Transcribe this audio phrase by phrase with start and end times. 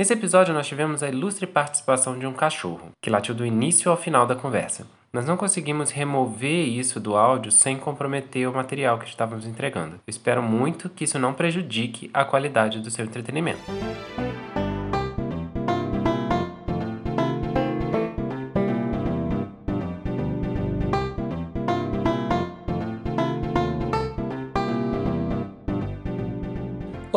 [0.00, 3.98] Nesse episódio, nós tivemos a ilustre participação de um cachorro, que latiu do início ao
[3.98, 4.86] final da conversa.
[5.12, 9.96] Nós não conseguimos remover isso do áudio sem comprometer o material que estávamos entregando.
[9.96, 13.60] Eu espero muito que isso não prejudique a qualidade do seu entretenimento.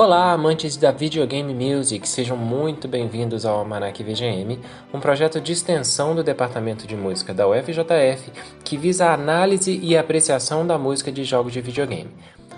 [0.03, 4.59] Olá, amantes da Videogame Music, sejam muito bem-vindos ao Almanac VGM,
[4.93, 8.29] um projeto de extensão do Departamento de Música da UFJF
[8.65, 12.11] que visa a análise e apreciação da música de jogos de videogame.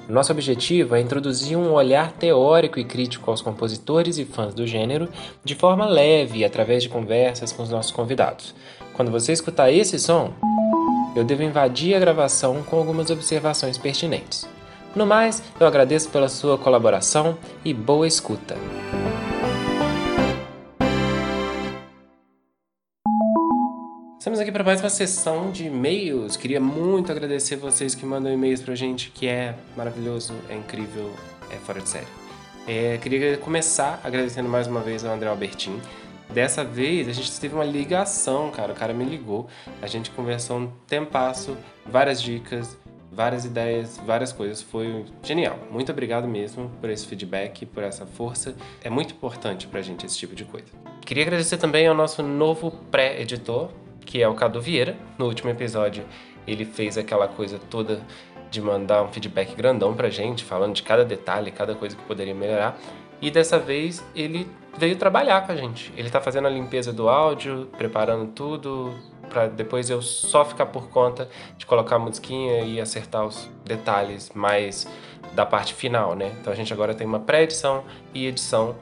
[0.10, 5.08] Nosso objetivo é introduzir um olhar teórico e crítico aos compositores e fãs do gênero
[5.44, 8.56] de forma leve, através de conversas com os nossos convidados.
[8.94, 10.34] Quando você escutar esse som,
[11.16, 14.55] eu devo invadir a gravação com algumas observações pertinentes.
[14.96, 18.56] No mais, eu agradeço pela sua colaboração e boa escuta.
[24.18, 26.38] Estamos aqui para mais uma sessão de e-mails.
[26.38, 31.12] Queria muito agradecer vocês que mandam e-mails pra gente, que é maravilhoso, é incrível,
[31.52, 32.08] é fora de série.
[32.66, 35.78] É, queria começar agradecendo mais uma vez ao André Albertin.
[36.30, 38.72] Dessa vez a gente teve uma ligação, cara.
[38.72, 39.48] O cara me ligou,
[39.82, 42.78] a gente conversou um tempasso, várias dicas,
[43.16, 44.62] várias ideias, várias coisas.
[44.62, 45.58] Foi genial.
[45.72, 48.56] Muito obrigado mesmo por esse feedback, por essa força.
[48.84, 50.68] É muito importante pra gente esse tipo de coisa.
[51.06, 53.70] Queria agradecer também ao nosso novo pré-editor,
[54.06, 54.96] que é o Cadu Vieira.
[55.18, 56.04] No último episódio,
[56.46, 58.02] ele fez aquela coisa toda
[58.52, 62.34] de mandar um feedback grandão pra gente, falando de cada detalhe, cada coisa que poderia
[62.34, 62.78] melhorar.
[63.22, 65.92] E dessa vez ele veio trabalhar com a gente.
[65.96, 68.94] Ele tá fazendo a limpeza do áudio, preparando tudo,
[69.30, 74.32] para depois eu só ficar por conta de colocar a musiquinha e acertar os detalhes
[74.34, 74.88] mais
[75.34, 76.34] da parte final, né?
[76.40, 78.76] Então a gente agora tem uma pré-edição e edição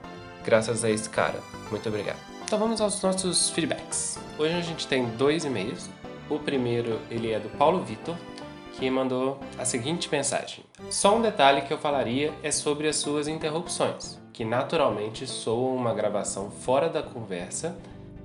[0.43, 1.39] graças a esse cara.
[1.71, 2.19] Muito obrigado.
[2.45, 4.19] Então vamos aos nossos feedbacks.
[4.37, 5.89] Hoje a gente tem dois e-mails.
[6.29, 8.15] O primeiro ele é do Paulo Vitor,
[8.73, 13.27] que mandou a seguinte mensagem: Só um detalhe que eu falaria é sobre as suas
[13.27, 17.75] interrupções, que naturalmente soam uma gravação fora da conversa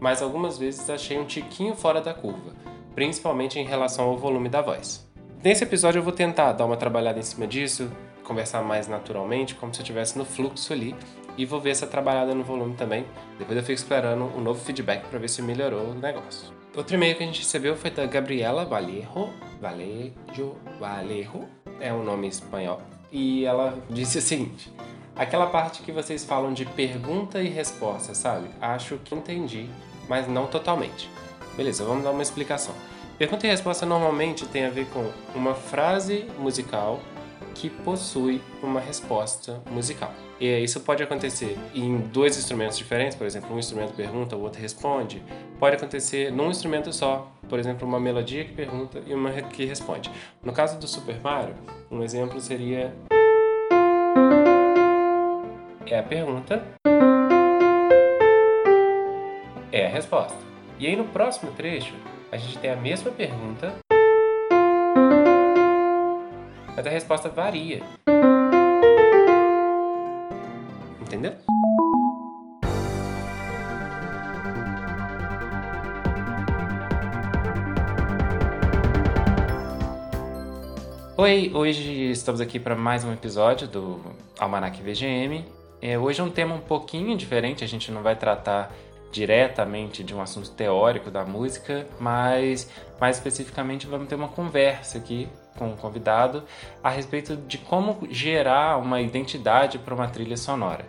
[0.01, 2.53] mas algumas vezes achei um tiquinho fora da curva,
[2.95, 5.07] principalmente em relação ao volume da voz.
[5.43, 7.91] Nesse episódio eu vou tentar dar uma trabalhada em cima disso,
[8.25, 10.95] conversar mais naturalmente, como se eu estivesse no fluxo ali,
[11.37, 13.07] e vou ver essa trabalhada no volume também.
[13.39, 16.53] Depois eu fico esperando um novo feedback para ver se melhorou o negócio.
[16.77, 21.49] Outro e-mail que a gente recebeu foi da Gabriela Vallejo, Vallejo, Vallejo,
[21.81, 24.73] é um nome espanhol, e ela disse o seguinte:
[25.17, 28.49] Aquela parte que vocês falam de pergunta e resposta, sabe?
[28.61, 29.69] Acho que entendi,
[30.09, 31.11] mas não totalmente.
[31.57, 32.75] Beleza, vamos dar uma explicação.
[33.19, 37.01] Pergunta e resposta normalmente tem a ver com uma frase musical
[37.55, 40.15] que possui uma resposta musical.
[40.41, 44.63] E isso pode acontecer em dois instrumentos diferentes, por exemplo, um instrumento pergunta, o outro
[44.63, 45.21] responde.
[45.59, 50.09] Pode acontecer num instrumento só, por exemplo, uma melodia que pergunta e uma que responde.
[50.41, 51.57] No caso do Super Mario,
[51.91, 52.95] um exemplo seria
[55.87, 56.63] é a pergunta
[59.71, 60.37] é a resposta.
[60.79, 61.95] E aí no próximo trecho,
[62.33, 63.75] a gente tem a mesma pergunta,
[66.75, 67.83] mas a resposta varia.
[71.01, 71.33] Entendeu?
[81.17, 84.01] Oi, hoje estamos aqui para mais um episódio do
[84.39, 85.45] Almanac VGM.
[85.83, 88.73] É, hoje é um tema um pouquinho diferente, a gente não vai tratar
[89.11, 92.71] diretamente de um assunto teórico da música, mas
[93.01, 96.45] mais especificamente vamos ter uma conversa aqui com o convidado
[96.83, 100.85] a respeito de como gerar uma identidade para uma trilha sonora.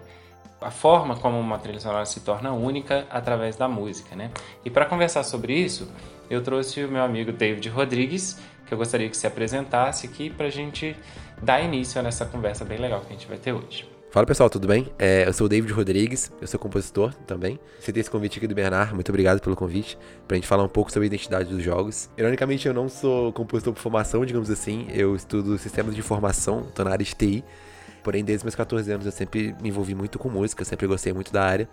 [0.62, 4.30] A forma como uma trilha sonora se torna única através da música, né?
[4.64, 5.90] E para conversar sobre isso,
[6.30, 10.48] eu trouxe o meu amigo David Rodrigues, que eu gostaria que se apresentasse aqui para
[10.48, 10.96] a gente
[11.42, 13.99] dar início nessa conversa bem legal que a gente vai ter hoje.
[14.12, 14.88] Fala pessoal, tudo bem?
[14.98, 17.60] É, eu sou o David Rodrigues, eu sou compositor também.
[17.86, 20.92] Tem esse convite aqui do Bernard, muito obrigado pelo convite, pra gente falar um pouco
[20.92, 22.10] sobre a identidade dos jogos.
[22.18, 26.84] Ironicamente, eu não sou compositor por formação, digamos assim, eu estudo sistemas de informação, tô
[26.84, 27.44] na área de TI.
[28.04, 31.32] Porém, desde meus 14 anos eu sempre me envolvi muito com música, sempre gostei muito
[31.32, 31.70] da área.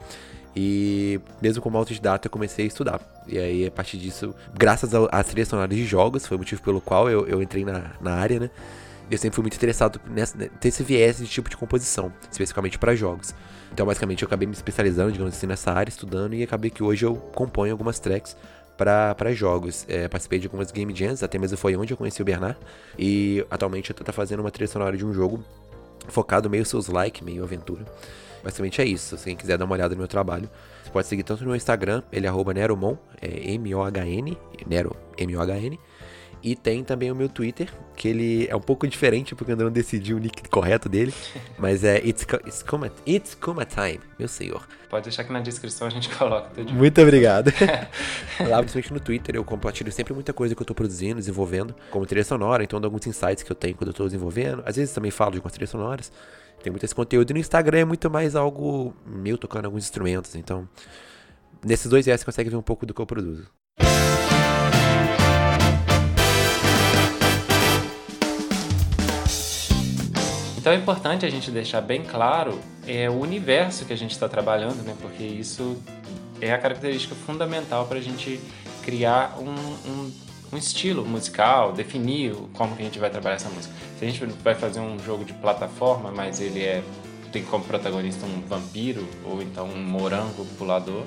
[0.55, 3.25] E mesmo como autodidata eu comecei a estudar.
[3.27, 6.83] E aí, a partir disso, graças às trilhas sonoras de jogos, foi o motivo pelo
[6.83, 8.51] qual eu, eu entrei na, na área, né?
[9.11, 13.35] Eu sempre fui muito interessado nessa, nesse viés de tipo de composição, especificamente para jogos.
[13.73, 17.05] Então, basicamente, eu acabei me especializando, digamos assim, nessa área, estudando, e acabei que hoje
[17.05, 18.37] eu componho algumas tracks
[18.77, 19.85] para jogos.
[19.89, 22.59] É, participei de algumas game jams, até mesmo foi onde eu conheci o Bernard.
[22.99, 25.43] E atualmente eu tô fazendo uma trilha sonora de um jogo
[26.09, 27.85] focado meio seus like, meio aventura.
[28.43, 29.17] Basicamente é isso.
[29.17, 30.49] Se quem quiser dar uma olhada no meu trabalho,
[30.83, 35.79] você pode seguir tanto no meu Instagram, ele é arroba Neromon, é M-O-H-N, Nero, M-O-H-N.
[36.47, 39.65] E tem também o meu Twitter, que ele é um pouco diferente, porque eu ainda
[39.65, 41.13] não decidi o nick correto dele.
[41.59, 44.65] Mas é It's, it's, Kuma, it's Kuma Time, meu senhor.
[44.89, 46.73] Pode deixar que na descrição a gente coloca tudo.
[46.73, 47.49] Muito obrigado.
[48.49, 52.07] Lá, principalmente no Twitter, eu compartilho sempre muita coisa que eu tô produzindo, desenvolvendo, como
[52.07, 54.63] trilha sonora, então dou alguns insights que eu tenho quando eu tô desenvolvendo.
[54.65, 56.13] Às vezes também falo de algumas trilhas sonoras.
[56.63, 57.29] Tem muito esse conteúdo.
[57.29, 60.37] E no Instagram é muito mais algo meu tocando alguns instrumentos.
[60.37, 60.69] Então,
[61.65, 63.49] nesses dois S você consegue ver um pouco do que eu produzo.
[70.67, 72.59] Então é importante a gente deixar bem claro
[72.89, 74.97] é, o universo que a gente está trabalhando, né?
[75.01, 75.81] Porque isso
[76.41, 78.41] é a característica fundamental para a gente
[78.83, 80.13] criar um, um,
[80.53, 83.73] um, estilo musical, definir como que a gente vai trabalhar essa música.
[83.97, 86.83] Se a gente vai fazer um jogo de plataforma, mas ele é
[87.31, 91.05] tem como protagonista um vampiro ou então um morango pulador,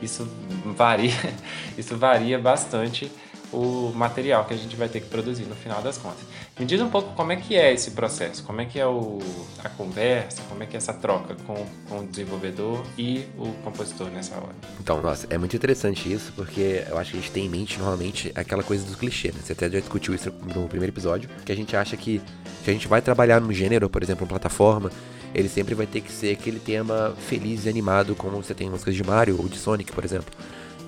[0.00, 0.26] isso
[0.74, 1.12] varia,
[1.76, 3.12] isso varia bastante
[3.52, 6.20] o material que a gente vai ter que produzir no final das contas.
[6.58, 9.18] Me diz um pouco como é que é esse processo, como é que é o,
[9.62, 14.08] a conversa, como é que é essa troca com, com o desenvolvedor e o compositor
[14.08, 14.54] nessa hora.
[14.80, 17.78] Então, nossa, é muito interessante isso, porque eu acho que a gente tem em mente
[17.78, 19.40] normalmente aquela coisa do clichê, né?
[19.42, 22.20] Você até já discutiu isso no primeiro episódio, que a gente acha que
[22.64, 24.90] se a gente vai trabalhar num gênero, por exemplo, uma plataforma,
[25.34, 28.94] ele sempre vai ter que ser aquele tema feliz e animado, como você tem músicas
[28.94, 30.32] de Mario ou de Sonic, por exemplo.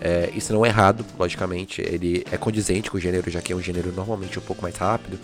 [0.00, 3.56] É, isso não é errado, logicamente, ele é condizente com o gênero, já que é
[3.56, 5.18] um gênero normalmente um pouco mais rápido,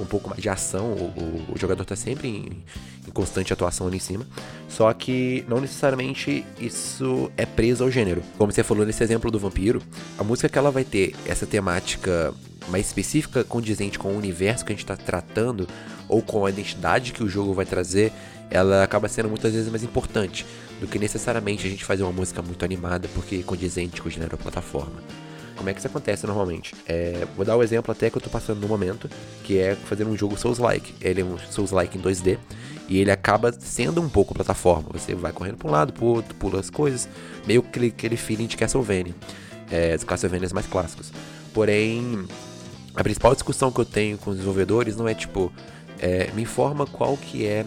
[0.00, 2.62] um pouco mais de ação, o, o, o jogador está sempre em,
[3.06, 4.26] em, constante atuação ali em cima,
[4.68, 8.22] só que não necessariamente isso é preso ao gênero.
[8.38, 9.82] Como você falou nesse exemplo do vampiro,
[10.18, 12.32] a música que ela vai ter essa temática
[12.68, 15.68] mais específica, condizente com o universo que a gente está tratando,
[16.08, 18.12] ou com a identidade que o jogo vai trazer,
[18.50, 20.46] ela acaba sendo muitas vezes mais importante
[20.82, 24.10] do que necessariamente a gente fazer uma música muito animada porque é condizente com o
[24.10, 25.00] gênero plataforma.
[25.54, 26.74] Como é que isso acontece normalmente?
[26.88, 29.08] É, vou dar o um exemplo até que eu tô passando no momento,
[29.44, 30.92] que é fazer um jogo Souls-like.
[31.00, 32.36] Ele é um Souls-like em 2D
[32.88, 34.88] e ele acaba sendo um pouco plataforma.
[34.92, 37.08] Você vai correndo para um lado, pro outro, pula as coisas,
[37.46, 39.14] meio que aquele, feeling de Castlevania,
[39.70, 41.12] é, dos Castlevanias mais clássicos.
[41.54, 42.26] Porém,
[42.96, 45.52] a principal discussão que eu tenho com os desenvolvedores não é tipo,
[46.02, 47.64] é, me informa qual que é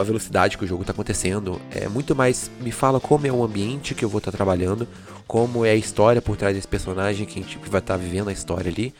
[0.00, 1.60] a velocidade que o jogo está acontecendo.
[1.70, 4.88] É muito mais me fala como é o ambiente que eu vou estar tá trabalhando,
[5.26, 8.28] como é a história por trás desse personagem que a gente vai estar tá vivendo
[8.28, 8.94] a história ali,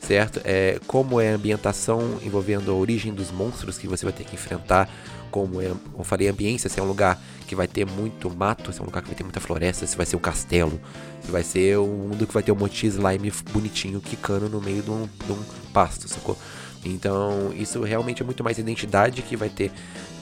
[0.00, 0.40] certo?
[0.44, 4.34] É, como é a ambientação envolvendo a origem dos monstros que você vai ter que
[4.34, 4.88] enfrentar,
[5.30, 8.72] como é, eu falei, a ambiência, se é um lugar que vai ter muito mato,
[8.72, 10.80] se é um lugar que vai ter muita floresta, se vai ser um castelo,
[11.22, 14.58] se vai ser um mundo que vai ter um monte de slime bonitinho quicando no
[14.58, 16.38] meio de um, de um pasto, sacou?
[16.84, 19.70] Então, isso realmente é muito mais identidade que vai ter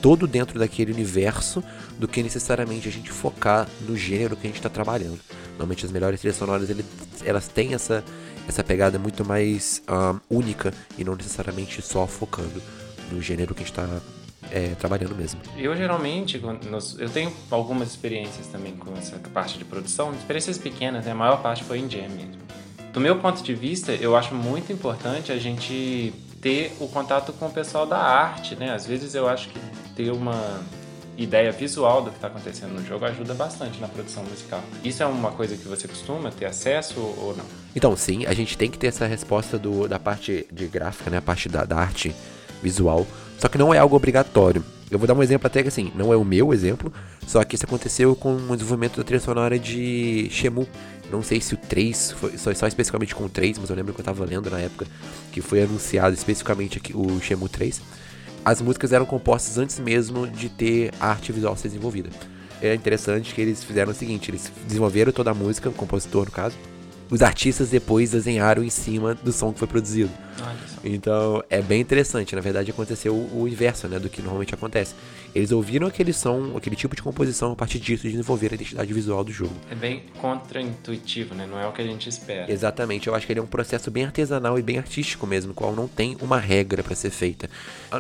[0.02, 1.62] todo dentro daquele universo
[1.98, 5.18] do que necessariamente a gente focar no gênero que a gente está trabalhando.
[5.50, 6.84] Normalmente as melhores trilhas sonoras ele,
[7.24, 8.04] elas têm essa,
[8.48, 12.62] essa pegada muito mais um, única e não necessariamente só focando
[13.10, 14.00] no gênero que a gente está
[14.50, 15.40] é, trabalhando mesmo.
[15.56, 16.40] Eu geralmente,
[16.98, 21.12] eu tenho algumas experiências também com essa parte de produção, experiências pequenas, né?
[21.12, 22.40] a maior parte foi em jam mesmo.
[22.92, 27.46] Do meu ponto de vista, eu acho muito importante a gente ter o contato com
[27.46, 28.72] o pessoal da arte, né?
[28.72, 29.58] Às vezes eu acho que
[29.94, 30.60] ter uma
[31.16, 34.62] ideia visual do que está acontecendo no jogo ajuda bastante na produção musical.
[34.82, 37.44] Isso é uma coisa que você costuma ter acesso ou não?
[37.76, 41.18] Então, sim, a gente tem que ter essa resposta do, da parte de gráfica, né?
[41.18, 42.14] A parte da, da arte
[42.62, 43.06] visual.
[43.38, 44.64] Só que não é algo obrigatório.
[44.90, 46.92] Eu vou dar um exemplo até que assim, não é o meu exemplo,
[47.26, 50.66] só que isso aconteceu com o desenvolvimento da trilha sonora de Shemu.
[51.12, 53.94] Não sei se o 3, foi só, só especificamente com o 3, mas eu lembro
[53.94, 54.87] que eu tava lendo na época
[55.32, 57.80] que foi anunciado especificamente aqui o Shemu 3.
[58.44, 62.11] As músicas eram compostas antes mesmo de ter a arte visual ser desenvolvida.
[62.62, 66.30] É interessante que eles fizeram o seguinte, eles desenvolveram toda a música, o compositor no
[66.30, 66.56] caso,
[67.11, 70.11] os artistas depois desenharam em cima do som que foi produzido.
[70.83, 72.35] Então é bem interessante.
[72.35, 74.95] Na verdade, aconteceu o inverso né, do que normalmente acontece.
[75.35, 79.23] Eles ouviram aquele som, aquele tipo de composição, a partir disso desenvolveram a identidade visual
[79.23, 79.55] do jogo.
[79.71, 81.47] É bem contra-intuitivo, né?
[81.47, 82.50] Não é o que a gente espera.
[82.50, 83.09] Exatamente.
[83.09, 85.87] Eu acho que ele é um processo bem artesanal e bem artístico mesmo, qual não
[85.87, 87.50] tem uma regra para ser feita.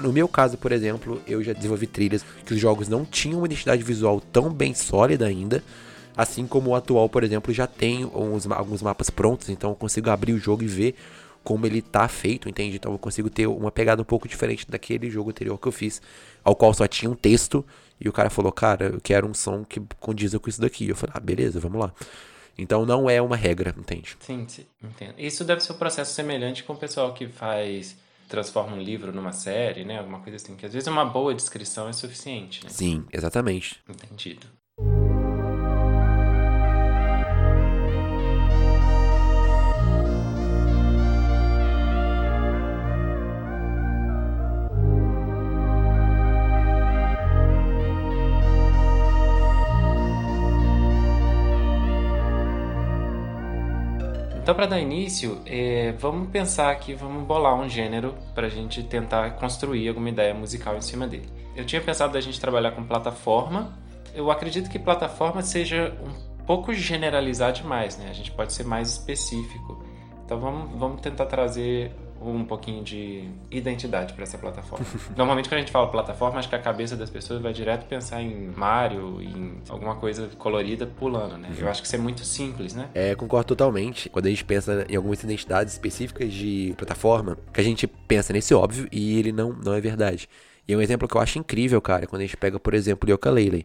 [0.00, 3.46] No meu caso, por exemplo, eu já desenvolvi trilhas que os jogos não tinham uma
[3.46, 5.62] identidade visual tão bem sólida ainda
[6.20, 10.10] Assim como o atual, por exemplo, já tem uns, alguns mapas prontos, então eu consigo
[10.10, 10.94] abrir o jogo e ver
[11.42, 12.76] como ele tá feito, entende?
[12.76, 16.02] Então eu consigo ter uma pegada um pouco diferente daquele jogo anterior que eu fiz,
[16.44, 17.64] ao qual só tinha um texto,
[17.98, 20.88] e o cara falou, cara, eu quero um som que condiza com isso daqui.
[20.88, 21.92] Eu falei, ah, beleza, vamos lá.
[22.58, 24.14] Então não é uma regra, entende?
[24.20, 25.14] Sim, sim, entendo.
[25.16, 27.96] Isso deve ser um processo semelhante com o pessoal que faz
[28.28, 29.98] transforma um livro numa série, né?
[29.98, 30.54] Alguma coisa assim.
[30.54, 32.70] Que às vezes uma boa descrição é suficiente, né?
[32.70, 33.80] Sim, exatamente.
[33.88, 34.46] Entendido.
[54.42, 58.82] Então, para dar início, é, vamos pensar aqui, vamos bolar um gênero para a gente
[58.82, 61.28] tentar construir alguma ideia musical em cima dele.
[61.54, 63.78] Eu tinha pensado da gente trabalhar com plataforma.
[64.14, 68.06] Eu acredito que plataforma seja um pouco generalizar demais, né?
[68.08, 69.84] A gente pode ser mais específico.
[70.24, 74.84] Então, vamos, vamos tentar trazer um pouquinho de identidade para essa plataforma.
[75.16, 78.22] Normalmente quando a gente fala plataforma, acho que a cabeça das pessoas vai direto pensar
[78.22, 81.50] em Mario, em alguma coisa colorida pulando, né?
[81.58, 82.88] Eu acho que isso é muito simples, né?
[82.94, 84.08] É, concordo totalmente.
[84.08, 88.54] Quando a gente pensa em algumas identidades específicas de plataforma, que a gente pensa nesse
[88.54, 90.28] óbvio e ele não, não é verdade.
[90.68, 93.12] E um exemplo que eu acho incrível, cara, quando a gente pega, por exemplo, o
[93.12, 93.64] Yooka-Laylee.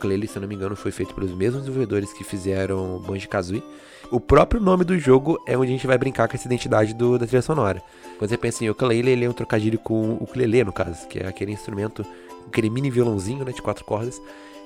[0.00, 3.62] Yooka-Laylee, se eu não me engano, foi feito pelos mesmos desenvolvedores que fizeram Banjo-Kazooie.
[4.10, 7.18] O próprio nome do jogo é onde a gente vai brincar com essa identidade do,
[7.18, 7.82] da trilha sonora.
[8.18, 11.18] Quando você pensa em Yooka-Laylee, ele é um trocadilho com o ukulele, no caso, que
[11.18, 12.04] é aquele instrumento,
[12.46, 14.20] aquele mini violãozinho, né, de quatro cordas,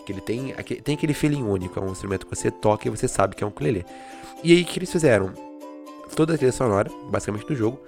[0.07, 3.09] que ele tem, tem aquele feeling único, é um instrumento que você toca e você
[3.09, 3.85] sabe que é um ukulele.
[4.43, 5.33] E aí, o que eles fizeram?
[6.15, 7.81] Toda a trilha sonora, basicamente do jogo,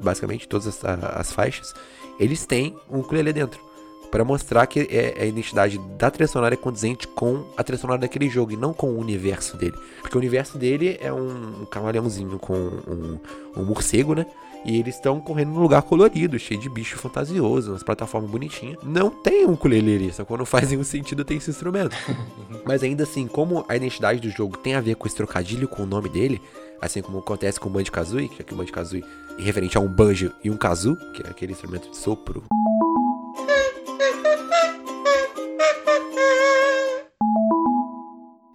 [0.00, 1.72] basicamente todas as, as faixas,
[2.18, 3.69] eles têm um ukulele dentro
[4.10, 7.80] para mostrar que é, é, a identidade da trilha sonora é condizente com a trilha
[7.80, 9.76] sonora daquele jogo e não com o universo dele.
[10.00, 13.18] Porque o universo dele é um, um camaleãozinho com um,
[13.56, 14.26] um, morcego, né?
[14.64, 18.76] E eles estão correndo num lugar colorido, cheio de bicho fantasioso, umas plataformas bonitinhas.
[18.82, 21.96] Não tem um ukulele só quando faz nenhum sentido tem esse instrumento.
[22.66, 25.84] Mas ainda assim, como a identidade do jogo tem a ver com esse trocadilho com
[25.84, 26.42] o nome dele,
[26.80, 29.04] assim como acontece com o Banjo-Kazooie, que aqui o Banjo-Kazooie
[29.38, 32.44] é referente a um banjo e um kazoo, que é aquele instrumento de sopro.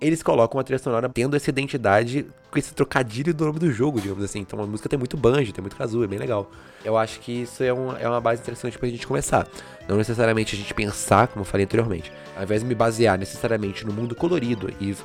[0.06, 4.00] Eles colocam a trilha sonora tendo essa identidade com esse trocadilho do nome do jogo,
[4.00, 4.40] digamos assim.
[4.40, 6.50] Então a música tem muito banjo, tem muito kazoo, é bem legal.
[6.84, 9.48] Eu acho que isso é, um, é uma base interessante pra gente começar.
[9.88, 12.12] Não necessariamente a gente pensar, como eu falei anteriormente.
[12.36, 14.96] Ao invés de me basear necessariamente no mundo colorido e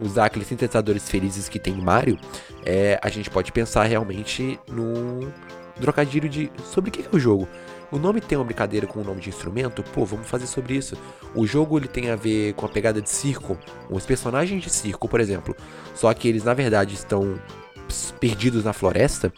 [0.00, 2.18] usar aqueles sintetizadores felizes que tem em Mario,
[2.64, 5.30] é, a gente pode pensar realmente num
[5.80, 7.48] trocadilho de sobre o que é o jogo.
[7.90, 9.82] O nome tem uma brincadeira com o nome de instrumento?
[9.82, 10.96] Pô, vamos fazer sobre isso.
[11.34, 13.56] O jogo ele tem a ver com a pegada de circo.
[13.88, 15.54] Os personagens de circo, por exemplo.
[15.94, 17.40] Só que eles na verdade estão
[18.18, 19.32] perdidos na floresta.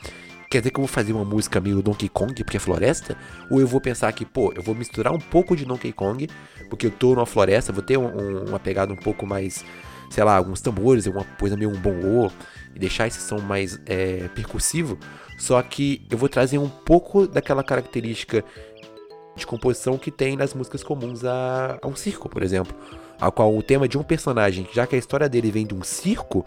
[0.50, 3.18] Quer dizer que eu vou fazer uma música meio Donkey Kong porque é floresta?
[3.50, 6.26] Ou eu vou pensar que, pô, eu vou misturar um pouco de Donkey Kong
[6.70, 9.62] porque eu tô numa floresta, vou ter um, um, uma pegada um pouco mais,
[10.08, 12.30] sei lá, alguns tambores, alguma coisa meio um bongô
[12.74, 14.98] e deixar esse som mais é, percussivo.
[15.38, 18.44] Só que eu vou trazer um pouco daquela característica
[19.36, 22.76] de composição que tem nas músicas comuns a, a um circo, por exemplo.
[23.20, 25.82] A qual o tema de um personagem, já que a história dele vem de um
[25.82, 26.44] circo,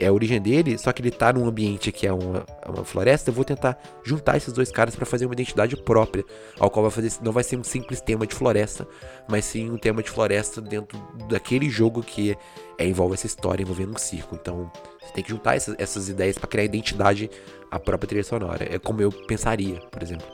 [0.00, 3.28] é a origem dele, só que ele tá num ambiente que é uma, uma floresta,
[3.30, 6.24] eu vou tentar juntar esses dois caras para fazer uma identidade própria,
[6.58, 8.88] ao qual vai fazer, não vai ser um simples tema de floresta,
[9.28, 12.36] mas sim um tema de floresta dentro daquele jogo que
[12.78, 14.34] é, envolve essa história envolvendo um circo.
[14.34, 17.30] Então, você tem que juntar essas, essas ideias para criar identidade
[17.70, 18.66] à própria trilha sonora.
[18.74, 20.26] É como eu pensaria, por exemplo.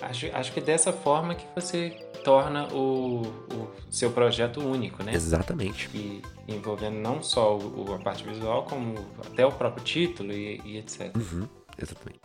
[0.00, 5.14] Acho, acho que é dessa forma que você torna o, o seu projeto único, né?
[5.14, 5.88] Exatamente.
[5.94, 8.94] E envolvendo não só o, a parte visual, como
[9.26, 11.14] até o próprio título e, e etc.
[11.16, 11.48] Uhum,
[11.80, 12.20] exatamente.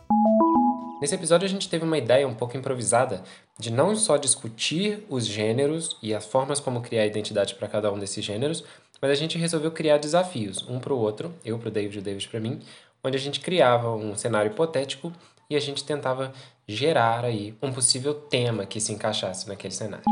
[1.00, 3.22] Nesse episódio a gente teve uma ideia um pouco improvisada
[3.58, 7.98] de não só discutir os gêneros e as formas como criar identidade para cada um
[7.98, 8.64] desses gêneros,
[9.00, 12.00] mas a gente resolveu criar desafios, um para o outro, eu para o David e
[12.00, 12.60] o David para mim,
[13.02, 15.12] onde a gente criava um cenário hipotético
[15.48, 16.32] e a gente tentava
[16.68, 20.04] gerar aí um possível tema que se encaixasse naquele cenário.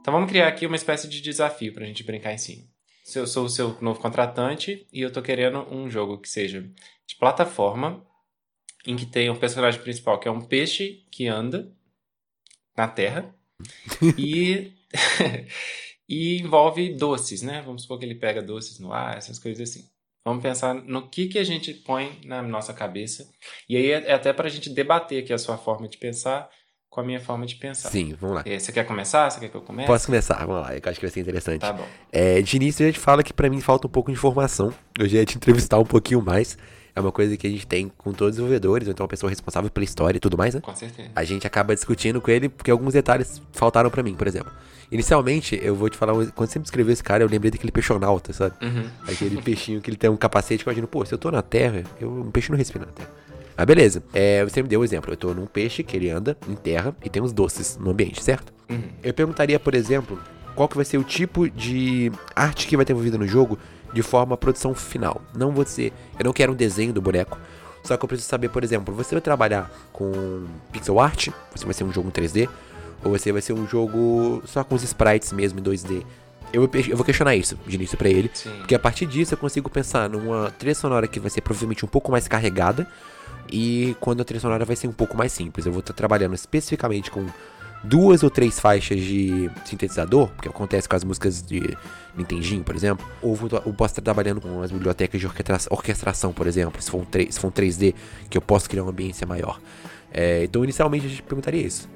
[0.00, 2.64] Então vamos criar aqui uma espécie de desafio para a gente brincar em cima.
[3.04, 6.62] Se eu sou o seu novo contratante e eu estou querendo um jogo que seja
[7.06, 8.04] de plataforma,
[8.86, 11.72] em que tem um personagem principal que é um peixe que anda
[12.76, 13.32] na terra
[14.18, 14.72] e
[16.08, 17.62] e envolve doces, né?
[17.62, 19.88] Vamos supor que ele pega doces no ar, essas coisas assim.
[20.24, 23.24] Vamos pensar no que, que a gente põe na nossa cabeça.
[23.68, 26.48] E aí é, é até para a gente debater aqui a sua forma de pensar
[26.90, 27.88] com a minha forma de pensar.
[27.88, 28.42] Sim, vamos lá.
[28.44, 29.30] É, você quer começar?
[29.30, 29.86] Você quer que eu comece?
[29.86, 30.74] Posso começar, vamos lá.
[30.74, 31.60] Eu acho que vai ser interessante.
[31.60, 31.86] Tá bom.
[32.10, 34.74] É, de início a gente fala que para mim falta um pouco de informação.
[34.98, 36.58] Eu já ia te entrevistar um pouquinho mais.
[37.00, 39.28] É uma coisa que a gente tem com todos os desenvolvedores, ou então a pessoa
[39.30, 40.60] responsável pela história e tudo mais, né?
[40.60, 41.08] Com certeza.
[41.14, 44.50] A gente acaba discutindo com ele porque alguns detalhes faltaram pra mim, por exemplo.
[44.92, 47.70] Inicialmente, eu vou te falar, um- quando você me descreveu esse cara, eu lembrei daquele
[47.72, 48.54] peixonauta, sabe?
[48.60, 48.84] Uhum.
[49.06, 51.42] Aquele peixinho que ele tem um capacete que eu imagino, pô, se eu tô na
[51.42, 53.08] terra, eu, um peixe não respira na terra.
[53.56, 54.02] Ah, beleza.
[54.12, 55.12] É, você me deu o exemplo.
[55.12, 58.22] Eu tô num peixe que ele anda em terra e tem uns doces no ambiente,
[58.22, 58.52] certo?
[58.68, 58.82] Uhum.
[59.02, 60.18] Eu perguntaria, por exemplo,
[60.56, 63.58] qual que vai ser o tipo de arte que vai ter envolvida no jogo
[63.92, 65.20] de forma produção final.
[65.34, 67.38] Não vou dizer, eu não quero um desenho do boneco,
[67.82, 71.74] só que eu preciso saber, por exemplo, você vai trabalhar com pixel art, você vai
[71.74, 72.48] ser um jogo em 3D,
[73.02, 76.04] ou você vai ser um jogo só com os sprites mesmo em 2D.
[76.52, 78.50] Eu, eu vou questionar isso de início pra ele, Sim.
[78.58, 81.88] porque a partir disso eu consigo pensar numa trilha sonora que vai ser provavelmente um
[81.88, 82.86] pouco mais carregada
[83.50, 85.64] e quando a trilha sonora vai ser um pouco mais simples.
[85.64, 87.24] Eu vou estar trabalhando especificamente com
[87.84, 91.76] duas ou três faixas de sintetizador, que acontece com as músicas de
[92.16, 93.06] Nintendinho, por exemplo.
[93.22, 97.00] Ou eu posso estar trabalhando com as bibliotecas de orquestra- orquestração, por exemplo, se for,
[97.00, 97.94] um 3, se for um 3D,
[98.28, 99.60] que eu posso criar uma ambiência maior.
[100.12, 101.88] É, então, inicialmente, a gente perguntaria isso.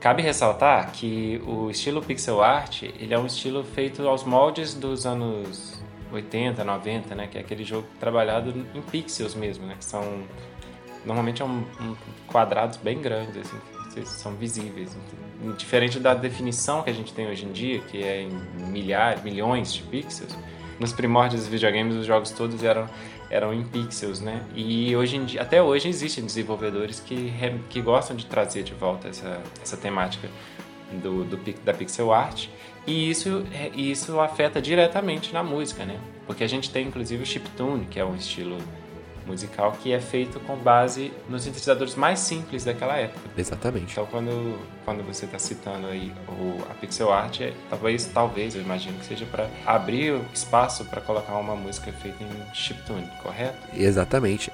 [0.00, 5.04] Cabe ressaltar que o estilo pixel art, ele é um estilo feito aos moldes dos
[5.04, 7.26] anos 80, 90, né?
[7.26, 9.76] Que é aquele jogo trabalhado em pixels mesmo, né?
[9.78, 10.22] Que são...
[11.04, 11.96] Normalmente é um, um
[12.26, 13.56] quadrados bem grandes, assim,
[13.94, 14.96] que são visíveis.
[15.56, 19.72] Diferente da definição que a gente tem hoje em dia, que é em milhares, milhões
[19.72, 20.36] de pixels.
[20.78, 22.88] Nos primórdios dos videogames, os jogos todos eram
[23.30, 24.42] eram em pixels, né?
[24.56, 27.32] E hoje em dia, até hoje existem desenvolvedores que,
[27.68, 30.28] que gostam de trazer de volta essa, essa temática
[31.00, 32.48] do, do da pixel art.
[32.86, 35.98] E isso, é- isso afeta diretamente na música, né?
[36.26, 38.58] Porque a gente tem inclusive o chiptune, que é um estilo
[39.30, 43.20] musical que é feito com base nos sintetizadores mais simples daquela época.
[43.36, 43.92] Exatamente.
[43.92, 48.62] Então, quando, quando você está citando aí o, a pixel art, é, talvez, talvez, eu
[48.62, 53.56] imagino que seja para abrir espaço para colocar uma música feita em chiptune, correto?
[53.74, 54.50] Exatamente.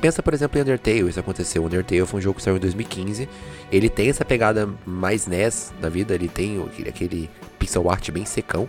[0.00, 1.62] Pensa, por exemplo, em Undertale, isso aconteceu.
[1.62, 3.28] O Undertale foi um jogo que saiu em 2015.
[3.70, 8.68] Ele tem essa pegada mais NES da vida, ele tem aquele pixel art bem secão.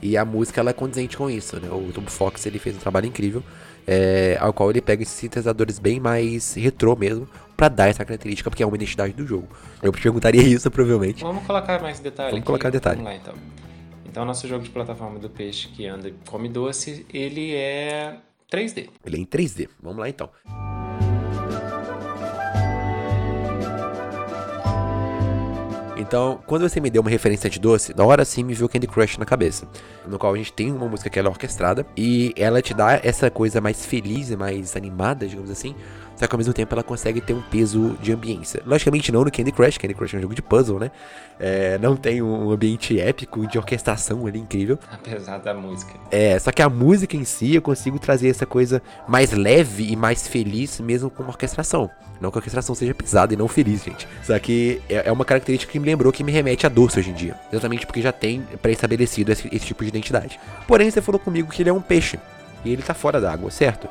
[0.00, 1.68] E a música ela é condizente com isso, né?
[1.70, 3.42] O Tom Fox ele fez um trabalho incrível,
[3.86, 8.50] é, ao qual ele pega esses sintetizadores bem mais retrô mesmo, pra dar essa característica,
[8.50, 9.48] porque é uma identidade do jogo.
[9.82, 11.22] Eu perguntaria isso, provavelmente.
[11.22, 12.46] Vamos colocar mais detalhe Vamos aqui.
[12.46, 12.96] colocar detalhe.
[12.96, 13.34] Vamos lá, então.
[14.04, 18.16] Então, nosso jogo de plataforma do peixe que anda e come doce, ele é
[18.54, 18.88] 3D.
[19.04, 19.68] Ele é em 3D.
[19.82, 20.30] Vamos lá então.
[25.96, 28.86] Então, quando você me deu uma referência de doce, na hora sim me veio Candy
[28.86, 29.66] Crush na cabeça.
[30.06, 33.00] No qual a gente tem uma música que ela é orquestrada e ela te dá
[33.02, 35.74] essa coisa mais feliz e mais animada, digamos assim.
[36.16, 38.62] Só que ao mesmo tempo ela consegue ter um peso de ambiência.
[38.66, 40.90] Logicamente não no Candy Crush, Candy Crush é um jogo de puzzle, né?
[41.38, 44.78] É, não tem um ambiente épico de orquestração ali incrível.
[44.90, 45.92] Apesar da música.
[46.10, 49.96] É, só que a música em si eu consigo trazer essa coisa mais leve e
[49.96, 51.90] mais feliz mesmo com uma orquestração.
[52.20, 54.06] Não que a orquestração seja pesada e não feliz, gente.
[54.22, 57.10] Só que é é uma característica que me lembrou que me remete a doce hoje
[57.10, 57.36] em dia.
[57.52, 60.40] Exatamente porque já tem pré-estabelecido esse, esse tipo de identidade.
[60.66, 62.18] Porém, você falou comigo que ele é um peixe.
[62.64, 63.88] E ele tá fora d'água, certo?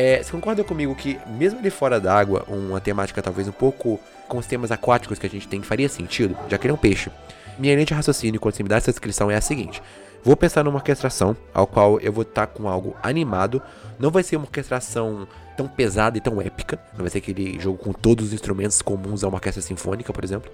[0.00, 4.38] É, você concorda comigo que, mesmo ele fora d'água, uma temática talvez um pouco com
[4.38, 7.10] os temas aquáticos que a gente tem faria sentido, já que ele é um peixe?
[7.58, 9.82] Minha linha de raciocínio quando você me dá essa descrição é a seguinte:
[10.22, 13.60] vou pensar numa orquestração ao qual eu vou estar com algo animado,
[13.98, 17.76] não vai ser uma orquestração tão pesada e tão épica, não vai ser aquele jogo
[17.78, 20.48] com todos os instrumentos comuns a uma orquestra sinfônica, por exemplo.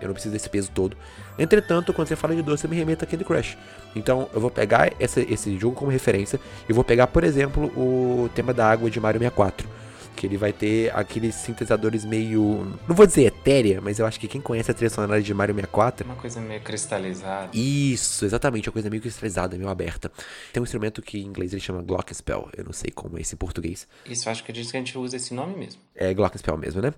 [0.00, 0.96] Eu não preciso desse peso todo.
[1.38, 3.56] Entretanto, quando você fala de doce, eu me remeta a Candy Crush.
[3.96, 8.28] Então, eu vou pegar essa- esse jogo como referência e vou pegar, por exemplo, o
[8.34, 9.68] tema da água de Mario 64.
[10.16, 12.76] Que ele vai ter aqueles sintetizadores meio.
[12.88, 15.54] Não vou dizer etérea, mas eu acho que quem conhece a trilha sonora de Mario
[15.54, 17.50] 64 Uma coisa meio cristalizada.
[17.56, 20.10] isso, exatamente, uma coisa meio cristalizada, meio aberta.
[20.52, 23.36] Tem um instrumento que em inglês ele chama Glockenspiel, eu não sei como é esse
[23.36, 23.86] em português.
[24.06, 25.80] Isso, acho que diz que a gente usa esse nome mesmo.
[25.94, 26.92] É Glockenspiel mesmo, né?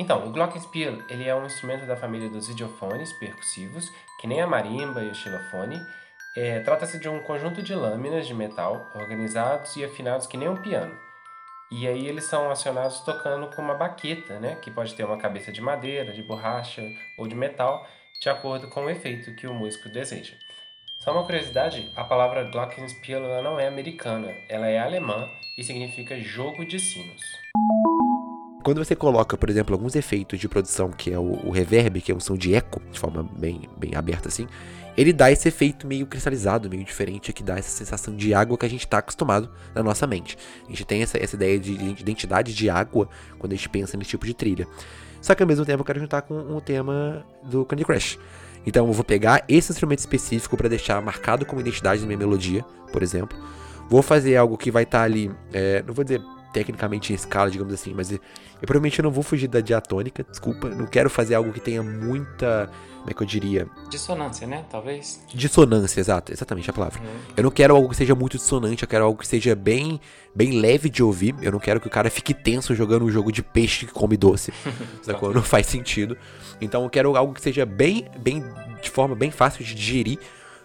[0.00, 4.46] Então, o glockenspiel, ele é um instrumento da família dos idiofones percussivos, que nem a
[4.46, 5.78] marimba e o xilofone.
[6.34, 10.56] É, Trata-se de um conjunto de lâminas de metal organizados e afinados que nem um
[10.56, 10.98] piano.
[11.70, 15.52] E aí eles são acionados tocando com uma baqueta, né, que pode ter uma cabeça
[15.52, 16.82] de madeira, de borracha
[17.18, 17.86] ou de metal,
[18.22, 20.32] de acordo com o efeito que o músico deseja.
[21.00, 26.64] Só uma curiosidade, a palavra glockenspiel não é americana, ela é alemã e significa jogo
[26.64, 27.20] de sinos.
[28.62, 32.12] Quando você coloca, por exemplo, alguns efeitos de produção, que é o, o reverb, que
[32.12, 34.46] é um som de eco, de forma bem, bem aberta assim,
[34.96, 38.66] ele dá esse efeito meio cristalizado, meio diferente, que dá essa sensação de água que
[38.66, 40.36] a gente está acostumado na nossa mente.
[40.66, 44.10] A gente tem essa, essa ideia de identidade de água quando a gente pensa nesse
[44.10, 44.66] tipo de trilha.
[45.22, 48.18] Só que ao mesmo tempo eu quero juntar com o tema do Candy Crush.
[48.66, 52.62] Então eu vou pegar esse instrumento específico para deixar marcado como identidade na minha melodia,
[52.92, 53.38] por exemplo.
[53.88, 56.20] Vou fazer algo que vai estar tá ali, é, não vou dizer
[56.52, 60.68] tecnicamente em escala, digamos assim, mas eu, eu provavelmente não vou fugir da diatônica, desculpa,
[60.68, 63.66] não quero fazer algo que tenha muita como é que eu diria?
[63.88, 64.64] Dissonância, né?
[64.70, 65.24] Talvez.
[65.32, 67.00] Dissonância, exato, exatamente a palavra.
[67.00, 67.06] Uhum.
[67.34, 69.98] Eu não quero algo que seja muito dissonante, eu quero algo que seja bem,
[70.34, 71.34] bem leve de ouvir.
[71.40, 74.18] Eu não quero que o cara fique tenso jogando um jogo de peixe que come
[74.18, 74.52] doce.
[75.00, 75.32] sacou?
[75.32, 76.16] Não faz sentido.
[76.60, 78.44] Então eu quero algo que seja bem, bem,
[78.82, 80.18] de forma bem fácil de digerir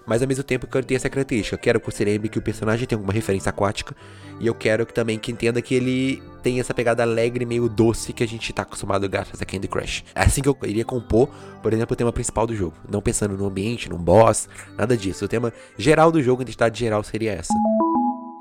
[0.06, 1.56] mas ao mesmo tempo que eu tenho essa característica.
[1.56, 3.96] Eu quero que você lembre que o personagem tem alguma referência aquática,
[4.40, 8.14] e eu quero que também que entenda que ele tem essa pegada alegre, meio doce
[8.14, 10.04] que a gente tá acostumado graças a Candy Crush.
[10.14, 11.30] É assim que eu iria compor,
[11.62, 12.76] por exemplo, o tema principal do jogo.
[12.90, 15.26] Não pensando no ambiente, num boss, nada disso.
[15.26, 17.54] O tema geral do jogo, a identidade geral seria essa.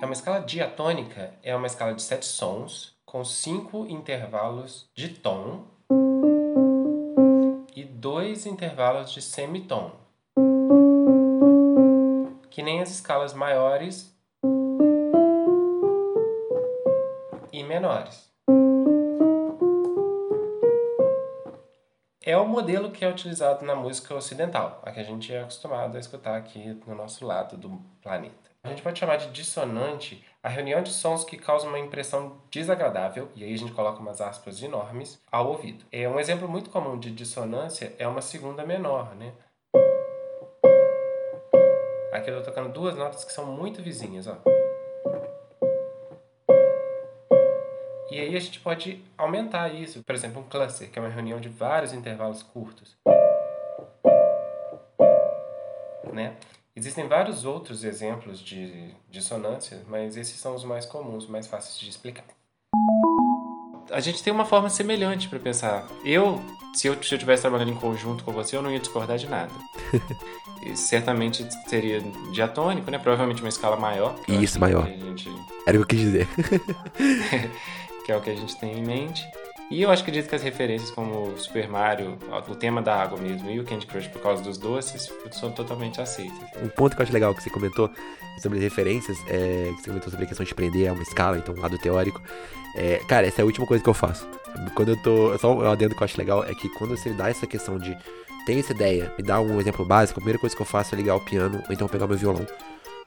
[0.03, 5.64] É uma escala diatônica, é uma escala de sete sons, com cinco intervalos de tom
[7.74, 10.04] e dois intervalos de semitom
[12.55, 14.17] que nem as escalas maiores
[17.53, 18.33] e menores.
[22.23, 25.97] É o modelo que é utilizado na música ocidental, a que a gente é acostumado
[25.97, 28.55] a escutar aqui no nosso lado do planeta.
[28.62, 33.31] A gente pode chamar de dissonante a reunião de sons que causam uma impressão desagradável,
[33.35, 35.85] e aí a gente coloca umas aspas enormes, ao ouvido.
[35.90, 39.33] É um exemplo muito comum de dissonância é uma segunda menor, né?
[42.14, 44.37] Aqui eu tô tocando duas notas que são muito vizinhas, ó.
[48.09, 50.00] E aí a gente pode aumentar isso.
[50.05, 52.96] Por exemplo, um cluster, que é uma reunião de vários intervalos curtos.
[56.12, 56.37] Né?
[56.77, 61.90] Existem vários outros exemplos de dissonância, mas esses são os mais comuns, mais fáceis de
[61.90, 62.24] explicar
[63.90, 65.87] a gente tem uma forma semelhante para pensar.
[66.05, 66.40] Eu,
[66.74, 69.29] se eu, se eu tivesse trabalhando em conjunto com você, eu não ia discordar de
[69.29, 69.53] nada.
[70.74, 72.00] certamente seria
[72.33, 72.98] diatônico, né?
[72.98, 74.14] Provavelmente uma escala maior.
[74.29, 74.87] Isso, maior.
[74.87, 75.31] Gente...
[75.66, 76.29] Era o que eu quis dizer.
[78.05, 79.24] que é o que a gente tem em mente.
[79.70, 83.18] E eu acho que acredito que as referências como Super Mario, o tema da água
[83.18, 86.38] mesmo, e o Candy Crush por causa dos doces, são totalmente aceitas.
[86.62, 87.90] Um ponto que eu acho legal que você comentou
[88.40, 91.38] sobre as referências, é, que você comentou sobre a questão de prender a uma escala,
[91.38, 92.20] então um lado teórico.
[92.77, 94.29] É, cara, essa é a última coisa que eu faço.
[94.74, 95.37] Quando eu tô.
[95.38, 97.96] Só um adendo que eu acho legal é que quando você dá essa questão de.
[98.47, 100.99] Tem essa ideia, me dá um exemplo básico, a primeira coisa que eu faço é
[100.99, 102.47] ligar o piano, ou então pegar meu violão.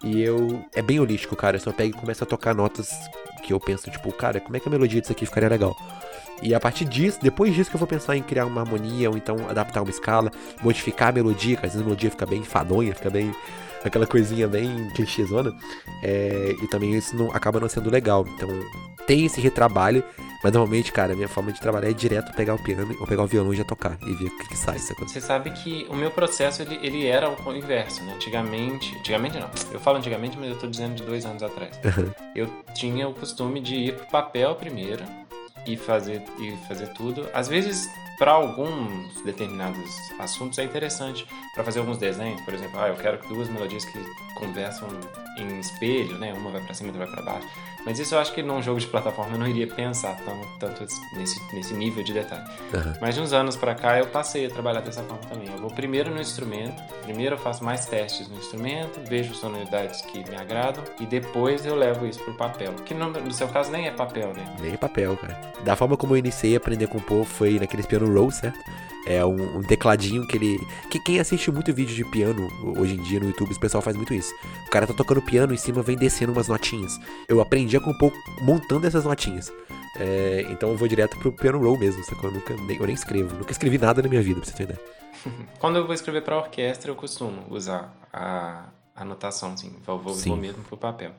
[0.04, 0.63] E eu.
[0.73, 1.58] É bem holístico, cara.
[1.58, 2.91] Eu só pego e começo a tocar notas
[3.43, 5.76] que eu penso, tipo, cara, como é que a melodia disso aqui ficaria legal?
[6.41, 9.17] E a partir disso, depois disso que eu vou pensar em criar uma harmonia, ou
[9.17, 12.93] então adaptar uma escala, modificar a melodia, que às vezes a melodia fica bem fadonha,
[12.93, 13.34] fica bem
[13.84, 15.54] aquela coisinha bem clichêzona.
[16.04, 18.26] É, e também isso não, acaba não sendo legal.
[18.36, 18.50] Então
[19.06, 20.04] tem esse retrabalho,
[20.43, 23.23] mas normalmente, cara, a minha forma de trabalhar é direto pegar o piano ou pegar
[23.23, 24.78] o violão e já tocar e ver o que, que sai.
[24.78, 28.13] Você sabe que o meu processo ele, ele era o inverso, né?
[28.13, 31.80] Antigamente, antigamente não, eu falo antigamente, mas eu tô dizendo de dois anos atrás.
[32.36, 35.04] eu tinha o costume de ir pro papel primeiro
[35.67, 37.27] e fazer, e fazer tudo.
[37.34, 42.41] Às vezes, para alguns determinados assuntos, é interessante para fazer alguns desenhos.
[42.41, 43.99] Por exemplo, ah, eu quero duas melodias que
[44.36, 44.88] conversam
[45.38, 46.34] em espelho, né?
[46.34, 47.47] Uma vai para cima outra vai para baixo.
[47.88, 50.86] Mas isso eu acho que num jogo de plataforma eu não iria pensar tão, tanto
[51.15, 52.43] nesse, nesse nível de detalhe.
[52.73, 52.93] Uhum.
[53.00, 55.47] Mas de uns anos para cá eu passei a trabalhar dessa forma também.
[55.50, 60.30] Eu vou primeiro no instrumento, primeiro eu faço mais testes no instrumento, vejo sonoridades que
[60.30, 62.73] me agradam e depois eu levo isso pro papel.
[62.86, 64.45] Que no, no seu caso nem é papel, né?
[64.60, 65.39] Nem é papel, cara.
[65.63, 68.60] Da forma como eu iniciei a aprender a compor foi naqueles piano roll, certo?
[69.09, 70.59] É um, um, tecladinho que ele.
[70.91, 73.95] Que quem assiste muito vídeo de piano hoje em dia no YouTube, o pessoal faz
[73.95, 74.33] muito isso.
[74.67, 76.99] O cara tá tocando piano em cima vem descendo umas notinhas.
[77.27, 79.49] Eu aprendi a compor montando essas notinhas.
[79.97, 82.29] É, então eu vou direto pro piano roll mesmo, sacou?
[82.29, 83.33] Eu, nunca, nem, eu nem escrevo.
[83.37, 84.79] Nunca escrevi nada na minha vida, pra você ideia.
[85.57, 89.73] Quando eu vou escrever pra orquestra, eu costumo usar a, anotação, assim.
[89.85, 91.13] Vou, vou, vou mesmo pro papel.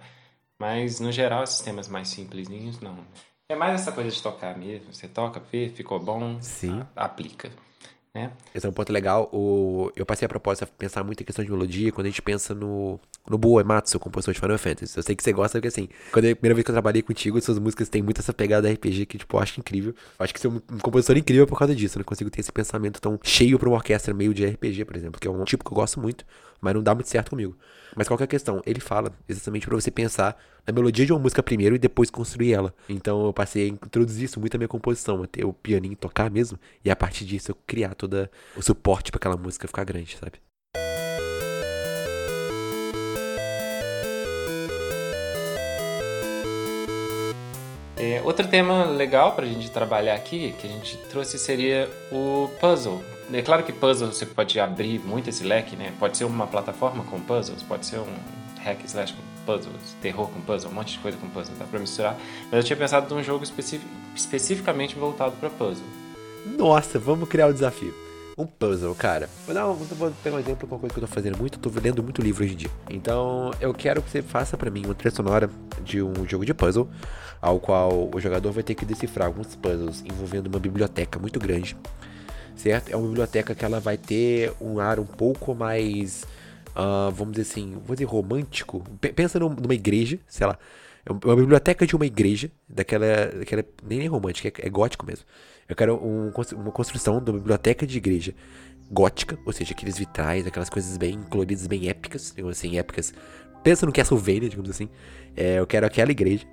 [0.60, 2.98] Mas, no geral, esses temas mais simplesinhos, não.
[3.48, 4.92] É mais essa coisa de tocar mesmo.
[4.92, 6.84] Você toca, vê, ficou bom, Sim.
[6.94, 7.50] Aplica.
[8.14, 8.32] Né?
[8.54, 9.28] Esse é um ponto legal.
[9.32, 9.90] O...
[9.94, 12.54] Eu passei a proposta a pensar muito em questão de melodia quando a gente pensa
[12.54, 14.96] no, no Boa Ematsu, compositor de Final Fantasy.
[14.96, 17.02] Eu sei que você gosta, porque assim, quando é a primeira vez que eu trabalhei
[17.02, 19.94] contigo, suas músicas têm muito essa pegada RPG que, tipo, eu acho incrível.
[20.18, 21.98] Eu acho que você é um compositor incrível por causa disso.
[21.98, 24.96] Eu não consigo ter esse pensamento tão cheio pra uma orquestra meio de RPG, por
[24.96, 26.24] exemplo, que é um tipo que eu gosto muito,
[26.60, 27.56] mas não dá muito certo comigo.
[27.98, 28.62] Mas qual que é questão?
[28.64, 32.52] Ele fala exatamente para você pensar na melodia de uma música primeiro e depois construir
[32.52, 32.72] ela.
[32.88, 36.30] Então eu passei a introduzir isso muito a minha composição, a ter o pianinho tocar
[36.30, 40.16] mesmo, e a partir disso eu criar todo o suporte para aquela música ficar grande,
[40.16, 40.34] sabe?
[47.96, 52.48] É, outro tema legal para a gente trabalhar aqui, que a gente trouxe, seria o
[52.60, 53.02] puzzle.
[53.32, 55.92] É claro que puzzle você pode abrir muito esse leque, né?
[55.98, 58.14] Pode ser uma plataforma com puzzles, pode ser um
[58.62, 61.78] hack slash com puzzles, terror com puzzle, um monte de coisa com puzzle, dá pra
[61.78, 62.16] misturar.
[62.44, 63.44] Mas eu tinha pensado num jogo
[64.14, 65.86] especificamente voltado para puzzle.
[66.56, 67.94] Nossa, vamos criar o um desafio.
[68.36, 69.28] Um puzzle, cara.
[69.44, 71.58] Vou, dar um, vou pegar um exemplo de uma coisa que eu tô fazendo muito,
[71.58, 72.70] tô lendo muito livro hoje em dia.
[72.88, 75.50] Então, eu quero que você faça para mim uma trilha sonora
[75.82, 76.88] de um jogo de puzzle,
[77.42, 81.76] ao qual o jogador vai ter que decifrar alguns puzzles envolvendo uma biblioteca muito grande
[82.58, 82.90] certo?
[82.90, 86.24] É uma biblioteca que ela vai ter um ar um pouco mais,
[86.70, 88.84] uh, vamos dizer assim, vou dizer romântico.
[89.00, 90.58] P pensa numa igreja, sei lá,
[91.06, 95.24] é uma biblioteca de uma igreja, daquela, daquela nem é romântica, é, é gótico mesmo.
[95.68, 98.34] Eu quero um, uma construção de uma biblioteca de igreja
[98.90, 103.12] gótica, ou seja, aqueles vitrais, aquelas coisas bem coloridas, bem épicas, digamos assim, épicas.
[103.62, 104.88] Pensa no Castlevania, digamos assim.
[105.36, 106.46] É, eu quero aquela igreja.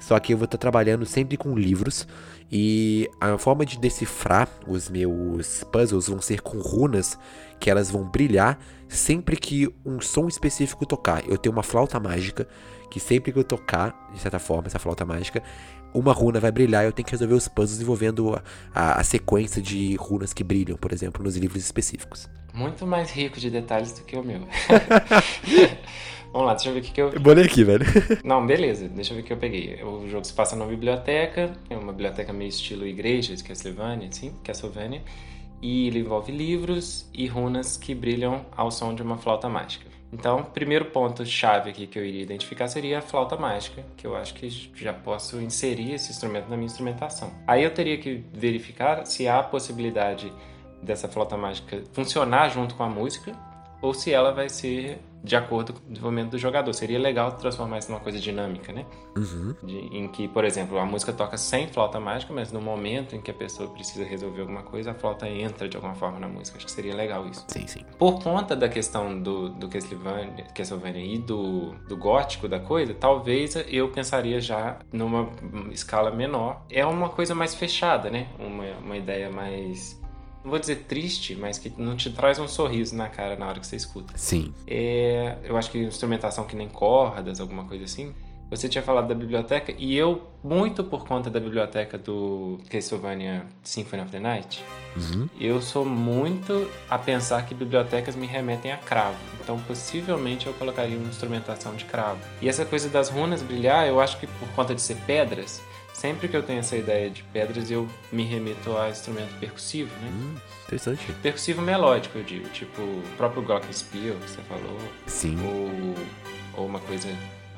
[0.00, 2.08] Só que eu vou estar trabalhando sempre com livros
[2.50, 7.16] e a forma de decifrar os meus puzzles vão ser com runas
[7.60, 8.58] que elas vão brilhar
[8.88, 11.22] sempre que um som específico tocar.
[11.28, 12.48] Eu tenho uma flauta mágica
[12.90, 15.42] que sempre que eu tocar, de certa forma, essa flauta mágica,
[15.94, 18.42] uma runa vai brilhar e eu tenho que resolver os puzzles envolvendo a,
[18.74, 22.28] a, a sequência de runas que brilham, por exemplo, nos livros específicos.
[22.52, 24.40] Muito mais rico de detalhes do que o meu.
[26.32, 27.10] Vamos lá, deixa eu ver o que, que eu.
[27.10, 27.84] Eu bolei aqui, velho.
[28.24, 29.82] Não, beleza, deixa eu ver o que eu peguei.
[29.82, 34.32] O jogo se passa numa biblioteca, é uma biblioteca meio estilo igreja de Castlevania, assim,
[34.44, 35.02] Castlevania.
[35.60, 39.90] E ele envolve livros e runas que brilham ao som de uma flauta mágica.
[40.12, 44.16] Então, primeiro ponto chave aqui que eu iria identificar seria a flauta mágica, que eu
[44.16, 47.30] acho que já posso inserir esse instrumento na minha instrumentação.
[47.46, 50.32] Aí eu teria que verificar se há a possibilidade
[50.82, 53.32] dessa flauta mágica funcionar junto com a música
[53.80, 56.72] ou se ela vai ser de acordo com o desenvolvimento do jogador.
[56.72, 58.86] Seria legal transformar isso numa coisa dinâmica, né?
[59.16, 59.54] Uhum.
[59.62, 63.20] De, em que, por exemplo, a música toca sem flauta mágica, mas no momento em
[63.20, 66.56] que a pessoa precisa resolver alguma coisa, a flauta entra de alguma forma na música.
[66.56, 67.44] Acho que seria legal isso.
[67.48, 67.80] Sim, sim.
[67.98, 73.56] Por conta da questão do, do Castlevania, Castlevania e do, do gótico da coisa, talvez
[73.68, 75.30] eu pensaria já numa
[75.70, 76.62] escala menor.
[76.70, 78.28] É uma coisa mais fechada, né?
[78.38, 80.00] Uma, uma ideia mais
[80.42, 83.60] não vou dizer triste, mas que não te traz um sorriso na cara na hora
[83.60, 84.12] que você escuta.
[84.16, 84.54] Sim.
[84.66, 88.14] É, eu acho que instrumentação que nem cordas, alguma coisa assim.
[88.50, 94.02] Você tinha falado da biblioteca, e eu, muito por conta da biblioteca do Castlevania Symphony
[94.02, 94.64] of the Night,
[94.96, 95.28] uhum.
[95.38, 99.16] eu sou muito a pensar que bibliotecas me remetem a cravo.
[99.40, 102.18] Então, possivelmente, eu colocaria uma instrumentação de cravo.
[102.42, 105.62] E essa coisa das runas brilhar, eu acho que por conta de ser pedras,
[106.00, 110.10] Sempre que eu tenho essa ideia de pedras, eu me remeto a instrumento percussivo, né?
[110.10, 111.12] Hum, interessante.
[111.20, 112.48] Percussivo melódico, eu digo.
[112.48, 114.78] Tipo, o próprio Glockenspiel, que você falou.
[115.06, 115.36] Sim.
[115.44, 117.06] Ou, ou uma coisa...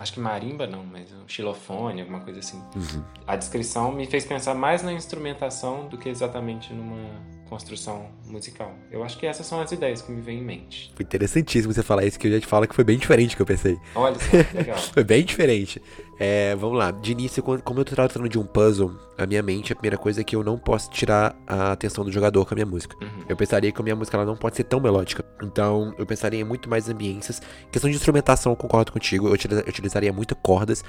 [0.00, 2.60] Acho que marimba não, mas um xilofone, alguma coisa assim.
[2.74, 3.04] Uhum.
[3.28, 8.74] A descrição me fez pensar mais na instrumentação do que exatamente numa construção musical.
[8.90, 10.92] Eu acho que essas são as ideias que me vêm em mente.
[10.94, 13.36] Foi interessantíssimo você falar isso, que eu já te falo que foi bem diferente do
[13.36, 13.78] que eu pensei.
[13.94, 14.78] Olha só, legal.
[14.78, 15.80] foi bem diferente.
[16.18, 16.92] É, vamos lá.
[16.92, 20.20] De início, como eu tô tratando de um puzzle, a minha mente, a primeira coisa
[20.20, 22.96] é que eu não posso tirar a atenção do jogador com a minha música.
[23.02, 23.24] Uhum.
[23.28, 25.24] Eu pensaria que a minha música ela não pode ser tão melódica.
[25.42, 27.42] Então, eu pensaria em muito mais ambiências.
[27.72, 29.28] Questão de instrumentação, eu concordo contigo.
[29.28, 30.84] Eu utilizaria muito cordas.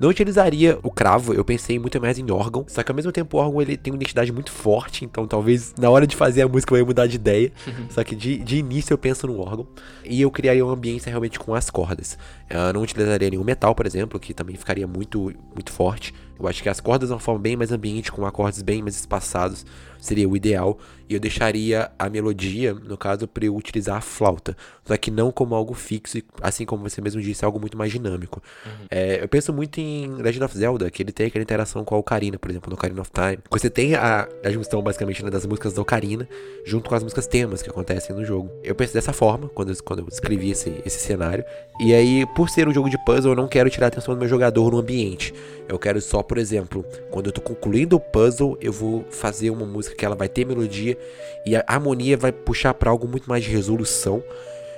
[0.00, 2.64] Não utilizaria o cravo, eu pensei muito mais em órgão.
[2.66, 5.04] Só que ao mesmo tempo o órgão ele tem uma identidade muito forte.
[5.04, 7.52] Então, talvez na hora de fazer a música eu ia mudar de ideia.
[7.66, 7.86] Uhum.
[7.90, 9.66] Só que de, de início eu penso no órgão.
[10.04, 12.18] E eu criaria uma ambiência realmente com as cordas.
[12.48, 16.14] Eu não utilizaria nenhum metal, por exemplo, que também ficaria muito, muito forte.
[16.38, 18.96] Eu acho que as cordas de uma forma bem mais ambiente, com acordes bem mais
[18.96, 19.66] espaçados,
[20.00, 20.78] seria o ideal.
[21.08, 24.54] E eu deixaria a melodia, no caso, para eu utilizar a flauta.
[24.84, 28.42] Só que não como algo fixo, assim como você mesmo disse, algo muito mais dinâmico.
[28.66, 28.86] Uhum.
[28.90, 31.98] É, eu penso muito em Legend of Zelda, que ele tem aquela interação com a
[31.98, 33.38] Ocarina, por exemplo, no Ocarina of Time.
[33.50, 36.28] Você tem a, a junção, basicamente, né, das músicas da Ocarina,
[36.66, 38.50] junto com as músicas temas que acontecem no jogo.
[38.62, 41.42] Eu penso dessa forma, quando eu, quando eu escrevi esse, esse cenário.
[41.80, 44.20] E aí, por ser um jogo de puzzle, eu não quero tirar a atenção do
[44.20, 45.32] meu jogador no ambiente.
[45.66, 49.64] Eu quero só por exemplo, quando eu tô concluindo o puzzle, eu vou fazer uma
[49.64, 50.98] música que ela vai ter melodia
[51.44, 54.22] e a harmonia vai puxar para algo muito mais de resolução.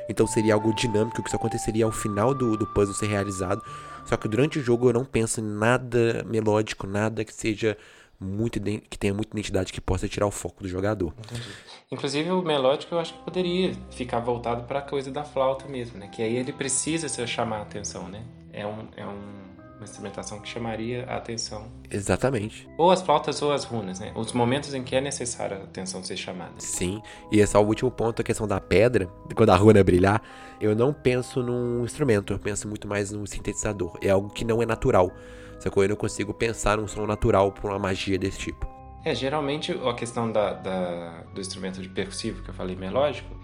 [0.09, 3.63] Então seria algo dinâmico, que só aconteceria ao final do, do puzzle ser realizado.
[4.05, 7.77] Só que durante o jogo eu não penso em nada melódico, nada que seja
[8.19, 11.15] muito que tenha muita identidade que possa tirar o foco do jogador.
[11.19, 11.49] Entendi.
[11.91, 15.99] Inclusive o melódico eu acho que poderia ficar voltado para a coisa da flauta mesmo,
[15.99, 16.09] né?
[16.09, 18.23] Que aí ele precisa chamar a atenção, né?
[18.53, 19.50] É um, é um
[19.81, 21.67] uma instrumentação que chamaria a atenção.
[21.91, 22.69] Exatamente.
[22.77, 24.13] Ou as flautas ou as runas, né?
[24.15, 26.53] Os momentos em que é necessário a atenção ser chamada.
[26.59, 30.23] Sim, e é só o último ponto, a questão da pedra, quando a runa brilhar,
[30.61, 33.97] eu não penso num instrumento, eu penso muito mais num sintetizador.
[34.03, 35.11] É algo que não é natural.
[35.59, 35.83] Sacou?
[35.83, 38.69] Eu não consigo pensar num som natural por uma magia desse tipo.
[39.03, 43.35] É, geralmente a questão da, da, do instrumento de percussivo que eu falei melódico,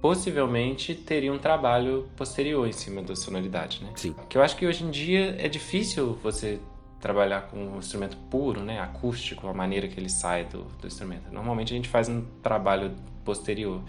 [0.00, 3.90] possivelmente teria um trabalho posterior em cima da sonoridade, né?
[3.96, 4.14] Sim.
[4.28, 6.58] Que eu acho que hoje em dia é difícil você
[7.00, 11.30] trabalhar com um instrumento puro, né, acústico, a maneira que ele sai do, do instrumento.
[11.30, 13.82] Normalmente a gente faz um trabalho posterior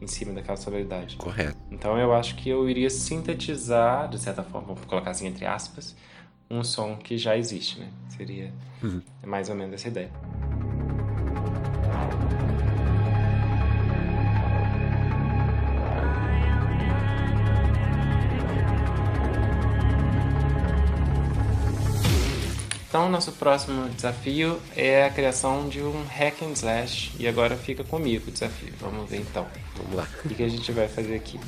[0.00, 1.16] em cima daquela sonoridade.
[1.16, 1.56] Correto.
[1.70, 5.94] Então eu acho que eu iria sintetizar, de certa forma, vou colocar assim entre aspas,
[6.50, 7.88] um som que já existe, né?
[8.08, 9.00] Seria uhum.
[9.24, 10.10] mais ou menos essa ideia.
[22.92, 27.10] Então, nosso próximo desafio é a criação de um hack and slash.
[27.18, 28.70] E agora fica comigo o desafio.
[28.78, 29.46] Vamos ver então.
[29.78, 30.06] Vamos lá.
[30.22, 31.40] O que a gente vai fazer aqui?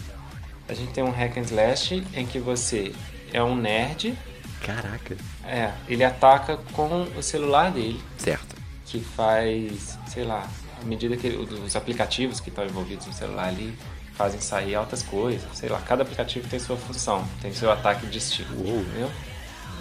[0.66, 2.94] A gente tem um hack and slash em que você
[3.30, 4.16] é um nerd
[4.62, 5.18] Caraca.
[5.44, 8.02] É, ele ataca com o celular dele.
[8.16, 8.57] Certo.
[8.87, 10.48] Que faz, sei lá,
[10.80, 13.76] à medida que os aplicativos que estão envolvidos no celular ali
[14.14, 15.46] fazem sair altas coisas.
[15.52, 18.50] Sei lá, cada aplicativo tem sua função, tem seu ataque distinto.
[18.54, 18.80] Uou.
[18.80, 19.11] Entendeu?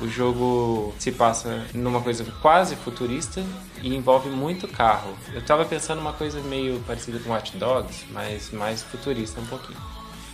[0.02, 3.44] O jogo se passa numa coisa quase futurista
[3.82, 5.14] e envolve muito carro.
[5.34, 9.80] Eu tava pensando uma coisa meio parecida com Watch Dogs, mas mais futurista um pouquinho.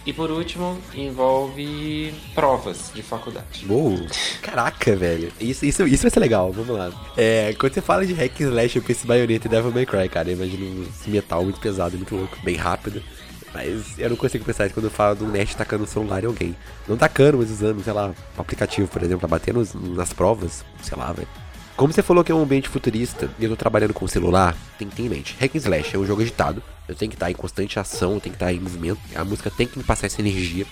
[0.06, 3.66] E por último, envolve provas de faculdade.
[3.70, 4.00] Uou!
[4.42, 5.32] Caraca, velho.
[5.40, 6.92] Isso, isso, isso vai ser legal, vamos lá.
[7.18, 9.86] É, quando você fala de hack and slash, eu penso em Bayonetta e Devil May
[9.86, 10.30] Cry, cara.
[10.30, 13.04] Eu imagino um metal muito pesado, muito louco, bem rápido.
[13.54, 16.28] Mas eu não consigo pensar isso quando eu falo um nerd tacando o celular em
[16.28, 16.56] alguém.
[16.88, 18.08] Não tacando, mas usando, sei lá,
[18.38, 21.28] um aplicativo, por exemplo, pra bater nos, nas provas, sei lá, velho.
[21.76, 24.56] Como você falou que é um ambiente futurista e eu tô trabalhando com o celular,
[24.78, 25.36] tem que ter em mente.
[25.40, 28.20] Hack and Slash é um jogo agitado, eu tenho que estar em constante ação, eu
[28.20, 30.66] tenho que estar em movimento, a música tem que me passar essa energia,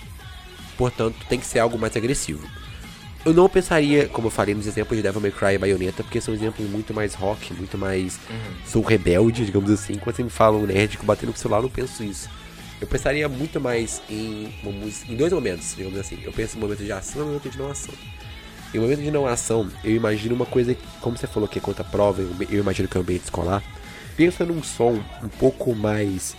[0.76, 2.46] portanto tem que ser algo mais agressivo.
[3.24, 6.20] Eu não pensaria, como eu falei nos exemplos de Devil May Cry e Bayonetta, porque
[6.20, 8.54] são exemplos muito mais rock, muito mais uhum.
[8.66, 9.94] sou rebelde, digamos assim.
[9.94, 12.28] Quando você me fala um nerd batendo com o celular, eu não penso isso.
[12.80, 16.18] Eu pensaria muito mais em música, em dois momentos, digamos assim.
[16.22, 17.94] Eu penso no momento de ação e momento de não ação.
[18.72, 21.82] Em momento de não ação, eu imagino uma coisa, como você falou que é contra
[21.82, 23.62] prova, eu imagino que é um ambiente escolar.
[24.16, 26.36] Pensa num som um pouco mais.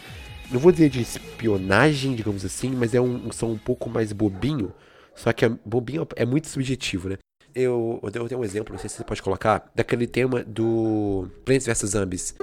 [0.51, 4.13] Não vou dizer de espionagem, digamos assim, mas é um, um som um pouco mais
[4.13, 4.71] bobinho.
[5.15, 7.17] Só que a, bobinho é muito subjetivo, né?
[7.53, 11.65] Eu, eu tenho um exemplo, não sei se você pode colocar, daquele tema do Plants
[11.65, 12.35] vs Zombies.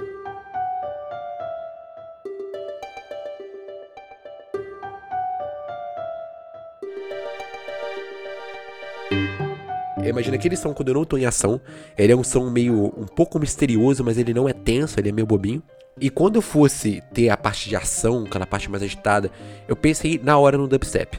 [10.08, 11.60] Imagina aquele som quando eu não tô em ação.
[11.96, 15.12] Ele é um som meio um pouco misterioso, mas ele não é tenso, ele é
[15.12, 15.62] meio bobinho.
[15.98, 19.30] E quando eu fosse ter a parte de ação, aquela parte mais agitada,
[19.66, 21.18] eu pensei na hora no dubstep.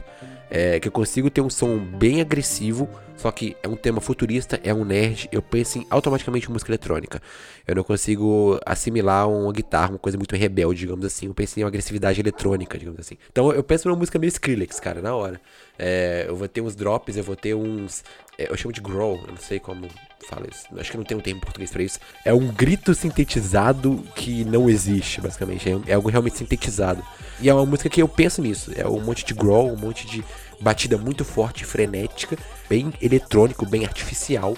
[0.50, 4.60] É, que eu consigo ter um som bem agressivo, só que é um tema futurista,
[4.62, 7.20] é um nerd, eu penso em automaticamente música eletrônica.
[7.66, 11.26] Eu não consigo assimilar uma guitarra, uma coisa muito rebelde, digamos assim.
[11.26, 13.18] Eu penso em uma agressividade eletrônica, digamos assim.
[13.30, 15.40] Então eu penso numa música meio Skrillex, cara, na hora.
[15.76, 18.04] É, eu vou ter uns drops, eu vou ter uns.
[18.38, 19.88] É, eu chamo de growl, eu não sei como
[20.28, 20.66] fala isso.
[20.78, 21.98] Acho que não tem um termo em português pra isso.
[22.24, 25.68] É um grito sintetizado que não existe, basicamente.
[25.68, 27.02] É, é algo realmente sintetizado.
[27.40, 28.70] E é uma música que eu penso nisso.
[28.76, 30.24] É um monte de growl, um monte de
[30.60, 32.36] batida muito forte, frenética,
[32.68, 34.56] bem eletrônico, bem artificial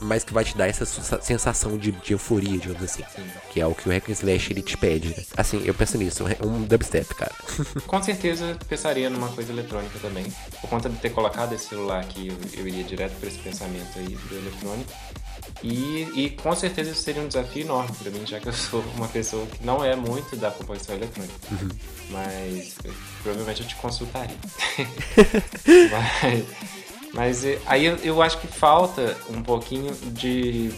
[0.00, 0.84] mas que vai te dar essa
[1.20, 3.02] sensação de, de euforia, digamos assim.
[3.14, 3.26] Sim.
[3.50, 5.08] Que é o que o Hack Slash ele te pede.
[5.08, 5.24] Né?
[5.36, 7.32] Assim, eu penso nisso, um dubstep, cara.
[7.86, 10.26] Com certeza pensaria numa coisa eletrônica também.
[10.60, 13.98] Por conta de ter colocado esse celular aqui, eu, eu iria direto para esse pensamento
[13.98, 14.92] aí do eletrônico.
[15.62, 18.84] E, e, com certeza isso seria um desafio enorme para mim, já que eu sou
[18.94, 21.34] uma pessoa que não é muito da composição eletrônica.
[21.50, 21.68] Uhum.
[22.10, 22.92] Mas eu,
[23.22, 24.36] provavelmente eu te consultaria.
[25.64, 26.44] Mas
[27.16, 30.70] mas eh, aí eu, eu acho que falta um pouquinho de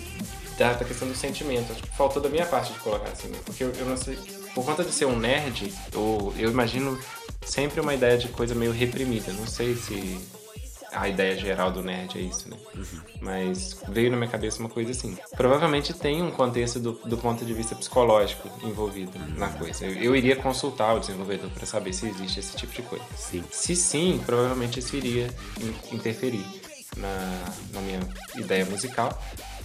[0.56, 1.72] da, da, questão do sentimento.
[1.72, 3.38] Acho que faltou da minha parte de colocar assim, né?
[3.44, 4.16] porque eu, eu, não sei.
[4.54, 6.98] Por conta de ser um nerd, eu, eu imagino
[7.44, 9.32] sempre uma ideia de coisa meio reprimida.
[9.32, 10.18] Não sei se
[11.00, 12.56] a ideia geral do nerd é isso, né?
[13.20, 15.16] Mas veio na minha cabeça uma coisa assim.
[15.36, 19.84] Provavelmente tem um contexto do, do ponto de vista psicológico envolvido na coisa.
[19.86, 23.04] Eu, eu iria consultar o desenvolvedor para saber se existe esse tipo de coisa.
[23.16, 23.44] Sim.
[23.50, 25.28] Se sim, provavelmente isso iria
[25.60, 26.44] in- interferir
[26.96, 28.00] na, na minha
[28.36, 29.20] ideia musical.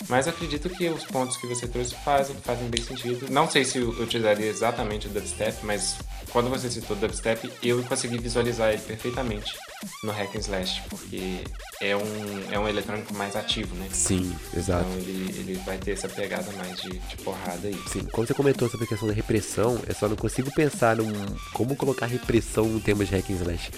[0.09, 3.27] Mas acredito que os pontos que você trouxe fazem, fazem bem sentido.
[3.31, 5.95] Não sei se eu utilizaria exatamente o dubstep, mas
[6.29, 9.55] quando você citou dubstep, eu consegui visualizar ele perfeitamente
[10.03, 11.43] no hack and slash, porque
[11.81, 13.87] é um, é um eletrônico mais ativo, né?
[13.91, 14.85] Sim, exato.
[14.89, 17.79] Então ele, ele vai ter essa pegada mais de, de porrada aí.
[17.87, 21.11] Sim, quando você comentou sobre a questão da repressão, eu só não consigo pensar num
[21.53, 23.71] como colocar repressão no tema de hack and slash.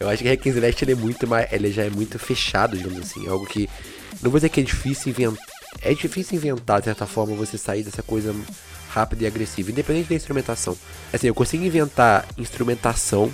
[0.00, 2.76] Eu acho que hack and slash ele é muito mais, ele já é muito fechado,
[2.76, 3.68] digamos assim, é algo que
[4.22, 5.44] não vou dizer que é difícil inventar,
[5.82, 8.34] é difícil inventar de certa forma você sair dessa coisa
[8.88, 10.76] rápida e agressiva, independente da instrumentação.
[11.12, 13.30] Assim, eu consigo inventar instrumentação,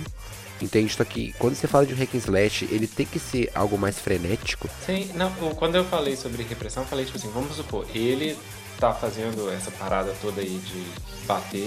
[0.61, 0.93] entende?
[0.93, 3.77] Só que quando você fala de um hack and slash, ele tem que ser algo
[3.77, 4.69] mais frenético.
[4.85, 8.37] Sim, não, quando eu falei sobre repressão, eu falei tipo assim, vamos supor, ele
[8.79, 11.59] tá fazendo essa parada toda aí de bater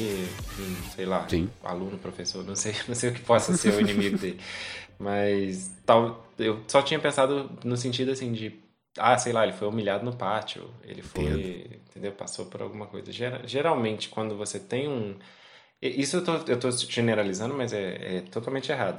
[0.59, 1.49] em, sei lá, Sim.
[1.65, 4.41] aluno, professor, não sei, não sei o que possa ser o inimigo dele.
[4.99, 8.53] Mas tal, eu só tinha pensado no sentido assim de
[8.99, 11.75] ah, sei lá, ele foi humilhado no pátio, ele foi, Entendo.
[11.89, 12.13] entendeu?
[12.13, 13.13] Passou por alguma coisa.
[13.13, 15.17] Gera- geralmente, quando você tem um.
[15.81, 18.99] Isso eu tô, eu tô generalizando, mas é, é totalmente errado.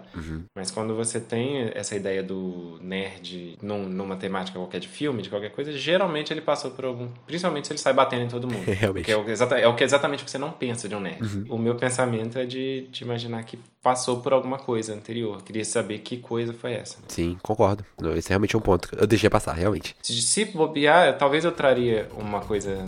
[0.56, 5.30] Mas quando você tem essa ideia do nerd num- numa temática qualquer de filme, de
[5.30, 7.10] qualquer coisa, geralmente ele passou por algum.
[7.28, 8.64] Principalmente se ele sai batendo em todo mundo.
[8.72, 9.12] Realmente.
[9.12, 9.26] É o,
[9.58, 11.46] é o que exatamente o que você não pensa de um nerd.
[11.50, 15.42] O meu pensamento é de, de imaginar que passou por alguma coisa anterior.
[15.44, 16.98] Queria saber que coisa foi essa.
[17.00, 17.04] né?
[17.10, 17.84] Sim, concordo.
[18.16, 18.90] Esse é realmente um ponto.
[18.98, 19.96] Eu deixei passar, realmente.
[20.02, 22.86] Se, se bobear, talvez eu traria uma coisa.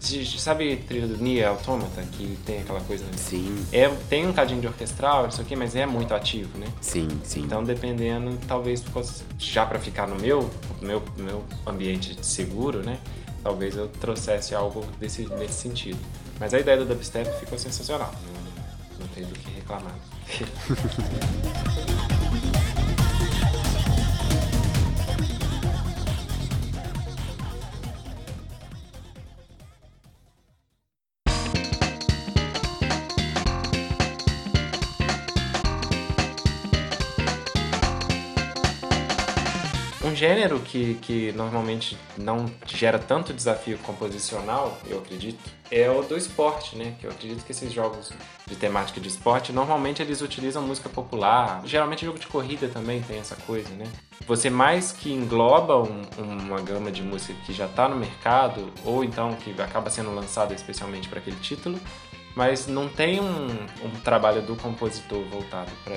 [0.00, 3.04] Se- Sabe trilha do Nier Automata, que tem aquela coisa.
[3.16, 6.66] Sim, É, tem um cadinho de orquestral, isso aqui, mas é muito ativo, né?
[6.80, 7.42] sim, sim.
[7.42, 10.50] Então, dependendo, talvez fosse já para ficar no meu,
[10.82, 12.98] meu, meu ambiente seguro, né?
[13.42, 15.98] Talvez eu trouxesse algo desse, nesse sentido.
[16.38, 18.12] Mas a ideia do dubstep ficou sensacional.
[18.26, 19.94] Não, não tem do que reclamar.
[40.20, 45.38] gênero que, que normalmente não gera tanto desafio composicional, eu acredito,
[45.70, 46.94] é o do esporte, né?
[47.00, 48.12] Que eu acredito que esses jogos
[48.46, 51.62] de temática de esporte, normalmente eles utilizam música popular.
[51.64, 53.86] Geralmente jogo de corrida também tem essa coisa, né?
[54.26, 59.02] Você mais que engloba um- uma gama de música que já está no mercado, ou
[59.02, 61.80] então que acaba sendo lançada especialmente para aquele título,
[62.36, 63.46] mas não tem um,
[63.82, 65.96] um trabalho do compositor voltado para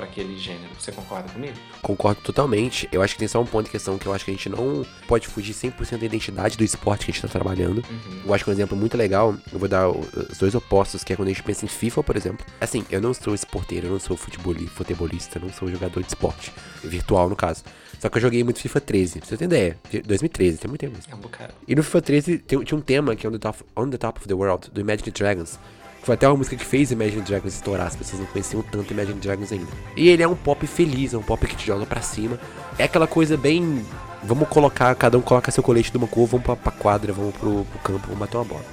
[0.00, 0.68] aquele gênero.
[0.78, 1.54] Você concorda comigo?
[1.82, 2.88] Concordo totalmente.
[2.92, 4.48] Eu acho que tem só um ponto de questão que eu acho que a gente
[4.48, 7.84] não pode fugir 100% da identidade do esporte que a gente tá trabalhando.
[8.24, 11.16] Eu acho que um exemplo muito legal, eu vou dar os dois opostos, que é
[11.16, 12.44] quando a gente pensa em FIFA, por exemplo.
[12.60, 16.08] Assim, eu não sou esporteiro, eu não sou futeboli- futebolista, eu não sou jogador de
[16.08, 16.52] esporte.
[16.82, 17.62] Virtual, no caso.
[18.00, 19.78] Só que eu joguei muito FIFA 13, pra você ter ideia.
[20.04, 20.98] 2013, tem muito tempo.
[21.08, 21.54] É um bocado.
[21.68, 23.96] E no FIFA 13 tem- tinha um tema que é On the, Top, On the
[23.98, 25.58] Top of the World, do Imagine Dragons.
[26.02, 29.20] Foi até uma música que fez Imagine Dragons estourar, as pessoas não conheciam tanto Imagine
[29.20, 29.68] Dragons ainda.
[29.96, 32.38] E ele é um pop feliz, é um pop que te joga pra cima.
[32.76, 33.84] É aquela coisa bem.
[34.24, 37.64] Vamos colocar, cada um coloca seu colete numa cor, vamos pra, pra quadra, vamos pro,
[37.64, 38.64] pro campo, vamos bater uma bola.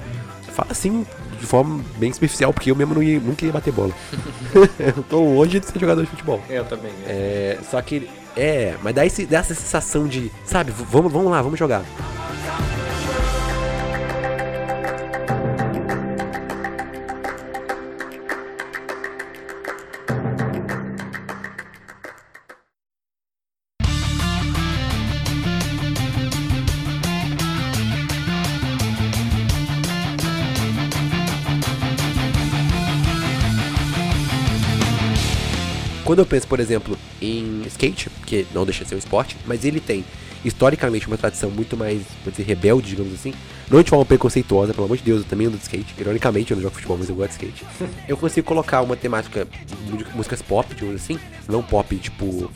[0.53, 1.05] Fala assim,
[1.39, 3.93] de forma bem superficial, porque eu mesmo não ia, nunca ia bater bola.
[4.79, 6.41] eu tô longe de ser jogador de futebol.
[6.49, 6.91] Eu também.
[7.05, 8.09] É, só que.
[8.35, 11.83] É, mas dá, esse, dá essa sensação de, sabe, vamos, vamos lá, vamos jogar.
[36.09, 39.63] Quando eu penso, por exemplo, em skate, que não deixa de ser um esporte, mas
[39.63, 40.03] ele tem
[40.43, 43.31] historicamente uma tradição muito mais, vou dizer, rebelde, digamos assim.
[43.69, 45.93] Não de forma preconceituosa, pelo amor de Deus, eu também ando de skate.
[45.99, 47.63] Ironicamente, eu não jogo futebol, mas eu gosto de skate.
[48.09, 51.19] eu consigo colocar uma temática de músicas pop, digamos assim.
[51.47, 52.51] Não pop tipo,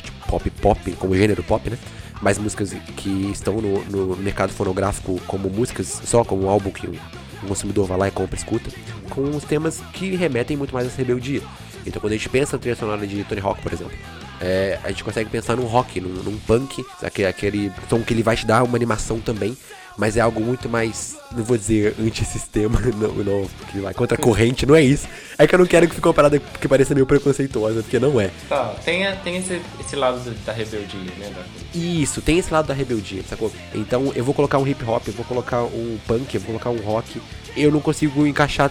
[0.00, 1.78] tipo pop pop, como gênero pop, né?
[2.20, 6.86] Mas músicas que estão no, no mercado fonográfico como músicas só, como um álbum que
[6.86, 6.94] o
[7.42, 8.70] o consumidor vai lá e compra e escuta,
[9.10, 11.42] com os temas que remetem muito mais a essa rebeldia.
[11.86, 13.92] Então quando a gente pensa na trilha sonora de Tony Hawk, por exemplo,
[14.40, 18.22] é, a gente consegue pensar num rock, num, num punk, aquele, aquele som que ele
[18.22, 19.56] vai te dar uma animação também,
[19.96, 24.20] mas é algo muito mais, não vou dizer antissistema, não, não, que vai contra a
[24.20, 25.06] corrente, não é isso.
[25.38, 28.20] É que eu não quero que fique uma parada que pareça meio preconceituosa, porque não
[28.20, 28.30] é.
[28.48, 31.30] Tá, tem, tem esse, esse lado da rebeldia, né?
[31.34, 31.78] Da...
[31.78, 33.52] Isso, tem esse lado da rebeldia, sacou?
[33.74, 36.70] Então eu vou colocar um hip hop, eu vou colocar um punk, eu vou colocar
[36.70, 37.20] um rock.
[37.56, 38.70] Eu não consigo encaixar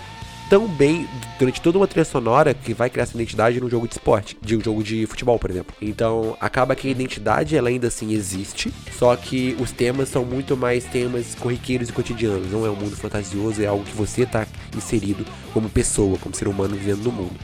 [0.51, 1.07] tão bem
[1.39, 4.57] durante toda uma trilha sonora que vai criar essa identidade num jogo de esporte, de
[4.57, 5.73] um jogo de futebol, por exemplo.
[5.81, 10.57] Então, acaba que a identidade ela ainda assim existe, só que os temas são muito
[10.57, 12.51] mais temas corriqueiros e cotidianos.
[12.51, 14.45] Não é um mundo fantasioso, é algo que você está
[14.75, 17.39] inserido como pessoa, como ser humano vivendo no mundo.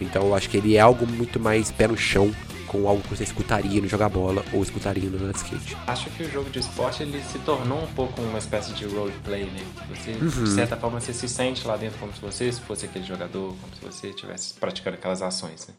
[0.00, 2.30] Então, eu acho que ele é algo muito mais pé no chão
[2.72, 5.76] com algo que você escutaria no jogar bola ou escutaria no andar skate.
[5.86, 9.44] Acho que o jogo de esporte ele se tornou um pouco uma espécie de roleplay,
[9.44, 9.60] né?
[9.90, 10.44] Você, uhum.
[10.44, 13.74] de certa forma, você se sente lá dentro como se você fosse aquele jogador, como
[13.74, 15.74] se você estivesse praticando aquelas ações, né?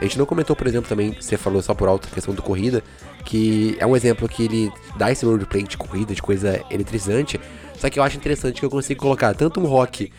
[0.00, 2.40] A gente não comentou, por exemplo, também, você falou só por alto a questão do
[2.40, 2.82] corrida,
[3.24, 7.38] que é um exemplo que ele dá esse roleplay de corrida, de coisa eletrizante,
[7.76, 10.10] só que eu acho interessante que eu consigo colocar tanto um rock,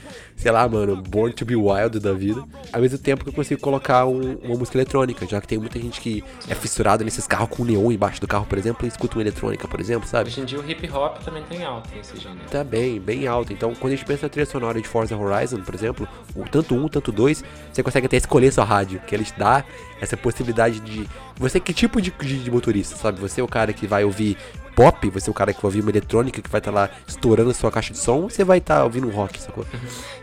[0.41, 3.61] sei lá, mano, Born to be Wild da vida, ao mesmo tempo que eu consigo
[3.61, 7.49] colocar um, uma música eletrônica, já que tem muita gente que é fissurada nesses carros
[7.49, 10.29] com neon embaixo do carro, por exemplo, e escuta uma eletrônica, por exemplo, sabe?
[10.29, 12.41] Hoje em dia o hip hop também tem alto nesse gênero.
[12.49, 13.53] Tá bem, bem alto.
[13.53, 16.07] Então, quando a gente pensa na trilha sonora de Forza Horizon, por exemplo,
[16.51, 19.63] tanto um, tanto dois, você consegue até escolher sua rádio, que ele te dá
[20.01, 21.07] essa possibilidade de.
[21.37, 23.19] Você que tipo de, de, de motorista, sabe?
[23.21, 24.37] Você é o cara que vai ouvir
[24.75, 26.89] pop, você é o cara que vai ouvir uma eletrônica que vai estar tá lá
[27.07, 29.65] estourando a sua caixa de som, ou você vai estar tá ouvindo um rock, sacou?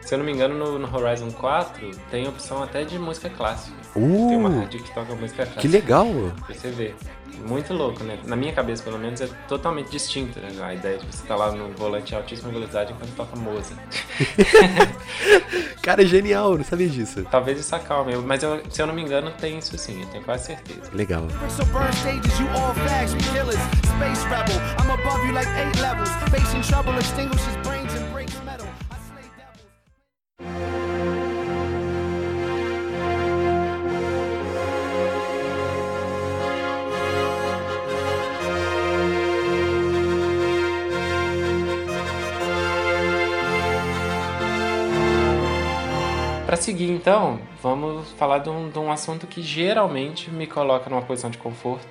[0.08, 3.76] Se eu não me engano, no, no, Horizon 4 tem opção até de música clássica.
[3.94, 5.60] Uh, tem uma rádio que toca música clássica.
[5.60, 6.06] Que legal!
[6.46, 6.96] Pra você ver.
[7.46, 8.18] Muito louco, né?
[8.24, 10.48] Na minha cabeça, pelo menos, é totalmente distinta né?
[10.62, 13.78] a ideia de você estar tá lá no volante a altíssima velocidade enquanto toca Mozart.
[15.82, 17.26] Cara, é genial, não sabia disso.
[17.30, 20.24] Talvez isso acalme, mas eu, se eu não me engano, tem isso sim, eu tenho
[20.24, 20.90] quase certeza.
[20.94, 21.26] Legal.
[46.48, 51.02] Para seguir, então, vamos falar de um, de um assunto que geralmente me coloca numa
[51.02, 51.86] posição de conforto,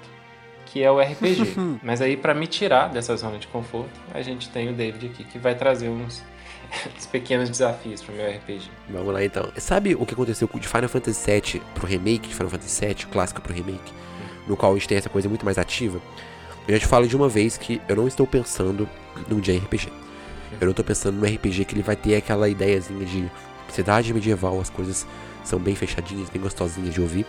[0.65, 1.53] que é o RPG.
[1.83, 5.23] Mas aí, para me tirar dessa zona de conforto, a gente tem o David aqui,
[5.25, 6.23] que vai trazer uns,
[6.97, 8.71] uns pequenos desafios pro meu RPG.
[8.89, 9.47] Vamos lá, então.
[9.57, 13.39] Sabe o que aconteceu de Final Fantasy VII pro remake de Final Fantasy VII, clássico
[13.41, 13.93] pro remake,
[14.47, 16.01] no qual a gente tem essa coisa muito mais ativa?
[16.67, 18.89] Eu já te falo de uma vez que eu não estou pensando
[19.27, 19.87] num dia RPG.
[20.59, 23.29] Eu não estou pensando num RPG que ele vai ter aquela ideiazinha de
[23.69, 25.05] cidade medieval, as coisas
[25.43, 27.25] são bem fechadinhas, bem gostosinhas de ouvir.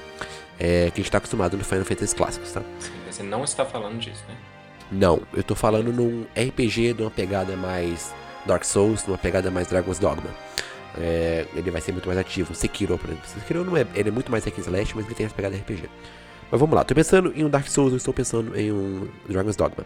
[0.59, 2.63] É, que a gente tá acostumado no Final Fantasy clássicos, tá?
[2.81, 4.35] Sim, você não está falando disso, né?
[4.91, 8.13] Não, eu tô falando num RPG de uma pegada mais
[8.45, 10.31] Dark Souls, numa pegada mais Dragon's Dogma.
[10.99, 12.55] É, ele vai ser muito mais ativo.
[12.55, 13.29] Sekiro, por exemplo.
[13.29, 15.89] Sekiro não é, ele é muito mais hack slash, mas ele tem essa pegada RPG.
[16.51, 19.55] Mas vamos lá, tô pensando em um Dark Souls, eu estou pensando em um Dragon's
[19.55, 19.85] Dogma.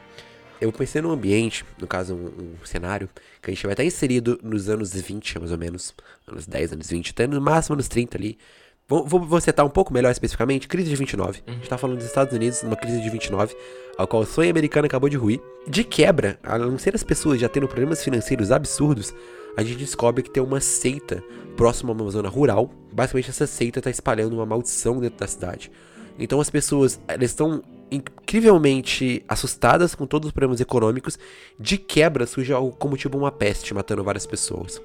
[0.62, 3.08] Eu pensei num ambiente, no caso um, um, cenário,
[3.42, 5.92] que a gente vai estar inserido nos anos 20, mais ou menos.
[6.24, 8.38] Anos 10, anos 20, até no máximo anos 30 ali.
[8.86, 11.42] Vou, vou, vou citar um pouco melhor especificamente, crise de 29.
[11.48, 13.56] A gente tá falando dos Estados Unidos, uma crise de 29,
[13.98, 15.40] ao qual o sonho americano acabou de ruir.
[15.66, 19.12] De quebra, a não ser as pessoas já tendo problemas financeiros absurdos,
[19.56, 21.24] a gente descobre que tem uma seita
[21.56, 22.70] próxima a uma zona rural.
[22.92, 25.72] Basicamente, essa seita está espalhando uma maldição dentro da cidade.
[26.20, 31.18] Então as pessoas, elas estão incrivelmente assustadas com todos os problemas econômicos.
[31.58, 34.80] De quebra surge algo como tipo uma peste matando várias pessoas.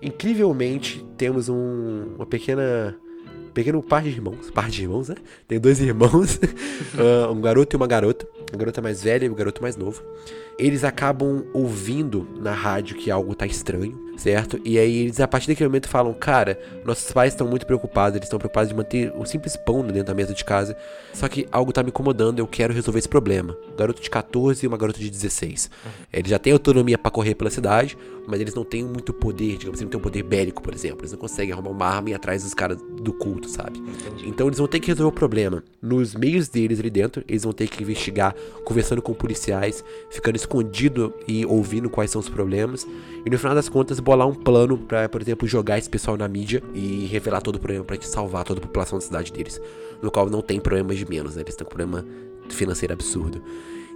[0.00, 2.96] Incrivelmente temos um, uma pequena
[3.54, 5.16] pequeno par de irmãos, par de irmãos, né?
[5.46, 9.34] Tem dois irmãos, uh, um garoto e uma garota, a garota mais velha e o
[9.34, 10.02] garoto mais novo.
[10.58, 14.60] Eles acabam ouvindo na rádio que algo tá estranho certo?
[14.64, 18.26] E aí eles a partir daquele momento falam, cara, nossos pais estão muito preocupados, eles
[18.26, 20.76] estão preocupados de manter o simples pão dentro da mesa de casa.
[21.12, 23.56] Só que algo tá me incomodando, eu quero resolver esse problema.
[23.72, 25.70] Um garoto de 14 e uma garota de 16.
[25.84, 25.90] Uhum.
[26.12, 29.78] Eles já têm autonomia para correr pela cidade, mas eles não têm muito poder, digamos
[29.78, 31.00] assim, não têm um poder bélico, por exemplo.
[31.00, 33.82] Eles não conseguem arrumar uma arma e ir atrás dos caras do culto, sabe?
[34.24, 35.64] Então eles vão ter que resolver o problema.
[35.80, 38.34] Nos meios deles ali dentro, eles vão ter que investigar,
[38.64, 42.86] conversando com policiais, ficando escondido e ouvindo quais são os problemas.
[43.24, 46.28] E no final das contas, bolar um plano para, por exemplo, jogar esse pessoal na
[46.28, 49.60] mídia e revelar todo o problema para salvar toda a população da cidade deles.
[50.02, 51.42] No qual não tem problemas de menos, né?
[51.42, 52.04] Eles estão com problema
[52.50, 53.42] financeiro absurdo.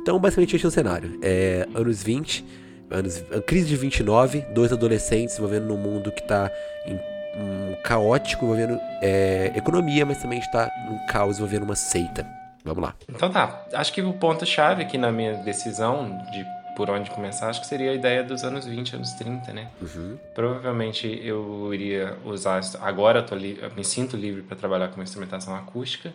[0.00, 1.18] Então, basicamente, esse é o cenário.
[1.20, 2.44] É, anos 20,
[2.90, 6.50] anos, crise de 29, dois adolescentes envolvendo num mundo que tá
[6.86, 12.24] em, um, caótico, envolvendo é, economia, mas também está num caos envolvendo uma seita.
[12.66, 12.94] Vamos lá.
[13.08, 16.44] Então tá, acho que o ponto-chave aqui na minha decisão de
[16.76, 19.70] por onde começar, acho que seria a ideia dos anos 20, anos 30, né?
[19.80, 20.18] Uhum.
[20.34, 22.60] Provavelmente eu iria usar.
[22.82, 26.12] Agora eu, tô eu me sinto livre para trabalhar com instrumentação acústica,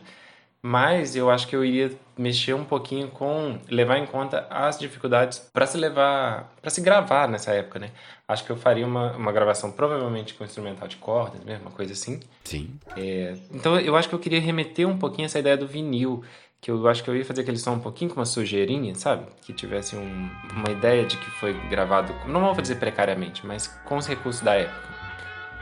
[0.61, 5.39] mas eu acho que eu iria mexer um pouquinho com levar em conta as dificuldades
[5.51, 7.89] para se levar, para se gravar nessa época, né?
[8.31, 11.93] Acho que eu faria uma, uma gravação provavelmente com instrumental de cordas, mesmo, uma coisa
[11.93, 12.19] assim.
[12.43, 12.69] Sim.
[12.95, 16.23] É, então eu acho que eu queria remeter um pouquinho essa ideia do vinil,
[16.61, 19.25] que eu acho que eu ia fazer aquele som um pouquinho com uma sujeirinha, sabe?
[19.41, 23.97] Que tivesse um, uma ideia de que foi gravado, não vou dizer precariamente, mas com
[23.97, 24.91] os recursos da época.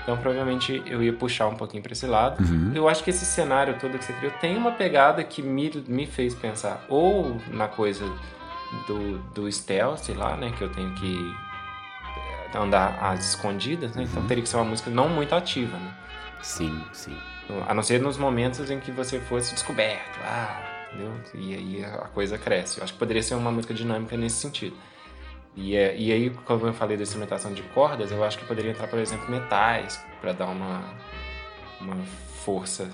[0.04, 2.44] Então provavelmente eu ia puxar um pouquinho para esse lado.
[2.44, 2.72] Uhum.
[2.76, 6.06] Eu acho que esse cenário todo que você criou tem uma pegada que me, me
[6.06, 8.06] fez pensar ou na coisa
[8.88, 10.52] do, do stealth lá, né?
[10.58, 11.34] Que eu tenho que
[12.56, 14.04] andar às escondidas, né?
[14.04, 14.28] Então Uhum.
[14.28, 15.94] teria que ser uma música não muito ativa, né?
[16.42, 17.16] Sim, sim.
[17.68, 20.20] A não ser nos momentos em que você fosse descoberto.
[20.24, 20.62] Ah,
[20.94, 21.14] entendeu?
[21.36, 22.78] E aí a coisa cresce.
[22.78, 24.76] Eu acho que poderia ser uma música dinâmica nesse sentido.
[25.56, 28.72] E, é, e aí, como eu falei da instrumentação de cordas, eu acho que poderia
[28.72, 30.84] entrar, por exemplo, metais, para dar uma,
[31.82, 31.98] uma
[32.46, 32.88] força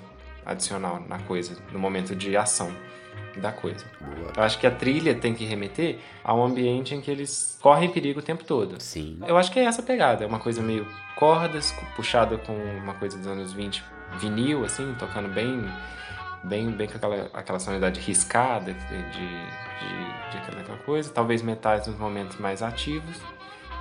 [0.46, 2.74] adicional na coisa, no momento de ação
[3.38, 3.86] da coisa.
[4.00, 4.32] Boa.
[4.36, 8.20] Eu acho que a trilha tem que remeter ao ambiente em que eles correm perigo
[8.20, 8.80] o tempo todo.
[8.80, 9.20] Sim.
[9.28, 13.18] Eu acho que é essa pegada, é uma coisa meio cordas, puxada com uma coisa
[13.18, 13.84] dos anos 20,
[14.20, 15.66] vinil, assim, tocando bem,
[16.44, 21.88] bem, bem com aquela, aquela sonoridade riscada de, de, de, de aquela coisa, talvez metais
[21.88, 23.18] nos momentos mais ativos.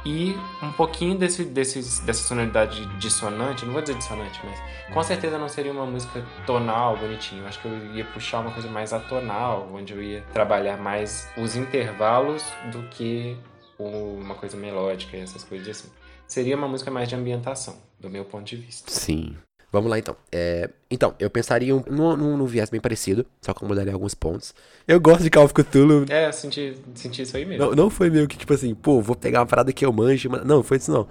[0.04, 4.58] E um pouquinho desse, desses, dessa sonoridade dissonante, não vou dizer dissonante, mas
[4.92, 7.42] com certeza não seria uma música tonal, bonitinho.
[7.42, 11.28] Eu acho que eu ia puxar uma coisa mais atonal, onde eu ia trabalhar mais
[11.38, 13.36] os intervalos do que
[13.78, 15.88] uma coisa melódica e essas coisas assim.
[16.26, 18.90] Seria uma música mais de ambientação, do meu ponto de vista.
[18.90, 19.36] Sim.
[19.74, 20.16] Vamos lá então.
[20.30, 23.92] É, então, eu pensaria um- num, num, num viés bem parecido, só que eu mudaria
[23.92, 24.54] alguns pontos.
[24.86, 26.06] Eu gosto de Call of Cthulhu.
[26.08, 27.66] É, eu senti, senti isso aí mesmo.
[27.66, 30.30] Não, não foi meio que tipo assim, pô, vou pegar uma parada que eu manjo,
[30.30, 31.08] mas não, foi isso não.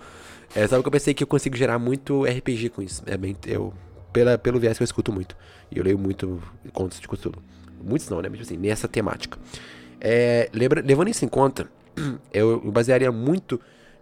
[0.55, 3.03] É, sabe que eu pensei que eu consigo gerar muito RPG com isso.
[3.05, 3.73] É bem, eu
[4.13, 5.35] pela, pelo viés que eu escuto muito.
[5.69, 6.41] E eu leio muito
[6.71, 7.43] contos de Cthulhu.
[7.83, 8.29] Muitos não, né?
[8.29, 9.37] Mas assim, nessa temática.
[9.99, 11.67] É, lembra, levando isso em conta,
[12.33, 13.59] eu basearia muito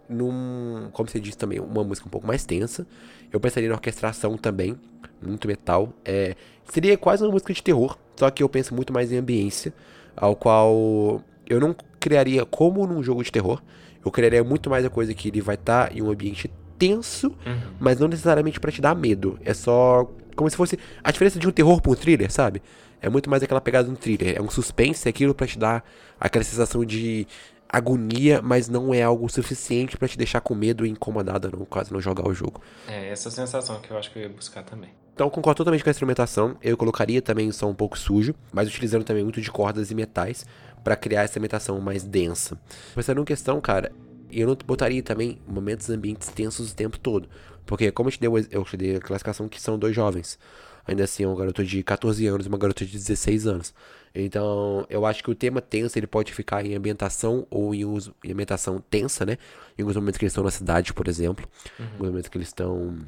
[0.08, 2.86] num, como você disse também, uma música um pouco mais tensa.
[3.32, 4.76] Eu pensaria na orquestração também,
[5.24, 5.92] muito metal.
[6.04, 6.34] É,
[6.64, 9.72] seria quase uma música de terror, só que eu penso muito mais em ambiência,
[10.16, 13.62] ao qual eu não criaria como num jogo de terror.
[14.04, 17.60] Eu criaria muito mais a coisa que ele vai estar em um ambiente tenso, Uhum.
[17.78, 19.38] mas não necessariamente pra te dar medo.
[19.44, 22.60] É só como se fosse a diferença de um terror pra um thriller, sabe?
[23.00, 24.36] É muito mais aquela pegada de um thriller.
[24.36, 25.84] É um suspense, é aquilo pra te dar
[26.18, 27.26] aquela sensação de
[27.72, 31.92] agonia, mas não é algo suficiente pra te deixar com medo e incomodado no caso
[31.92, 32.60] não jogar o jogo.
[32.86, 34.90] É essa sensação que eu acho que eu ia buscar também.
[35.14, 36.56] Então eu concordo totalmente com a instrumentação.
[36.62, 39.94] Eu colocaria também um som um pouco sujo, mas utilizando também muito de cordas e
[39.94, 40.44] metais
[40.84, 42.58] pra criar essa imitação mais densa.
[42.94, 43.92] Pensando em questão, cara,
[44.30, 47.28] eu não botaria também momentos ambientes tensos o tempo todo.
[47.64, 50.38] Porque como eu te dei, eu te dei a classificação que são dois jovens.
[50.86, 53.74] Ainda assim, é um garoto de 14 anos e uma garota de 16 anos.
[54.14, 58.14] Então, eu acho que o tema tenso ele pode ficar em ambientação ou em, uso,
[58.22, 59.38] em ambientação tensa, né?
[59.78, 61.48] Em alguns momentos que eles estão na cidade, por exemplo.
[61.78, 62.98] Em alguns momentos que eles estão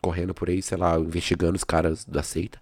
[0.00, 2.58] correndo por aí, sei lá, investigando os caras da seita.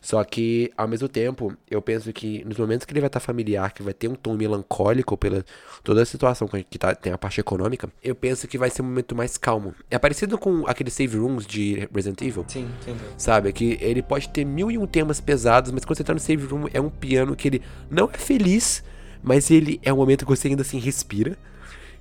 [0.00, 3.70] Só que, ao mesmo tempo, eu penso que nos momentos que ele vai estar familiar,
[3.72, 5.44] que vai ter um tom melancólico pela
[5.84, 8.86] toda a situação que tá, tem a parte econômica, eu penso que vai ser um
[8.86, 9.74] momento mais calmo.
[9.90, 12.46] É parecido com aqueles save rooms de Resident Evil.
[12.48, 13.06] Sim, entendeu?
[13.18, 13.52] Sabe?
[13.52, 16.46] Que ele pode ter mil e um temas pesados, mas quando você tá no save
[16.46, 18.82] room é um piano que ele não é feliz,
[19.22, 21.36] mas ele é um momento que você ainda assim respira.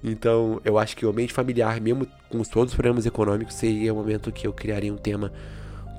[0.01, 3.97] Então, eu acho que o ambiente familiar, mesmo com todos os problemas econômicos, seria o
[3.97, 5.33] momento que eu criaria um tema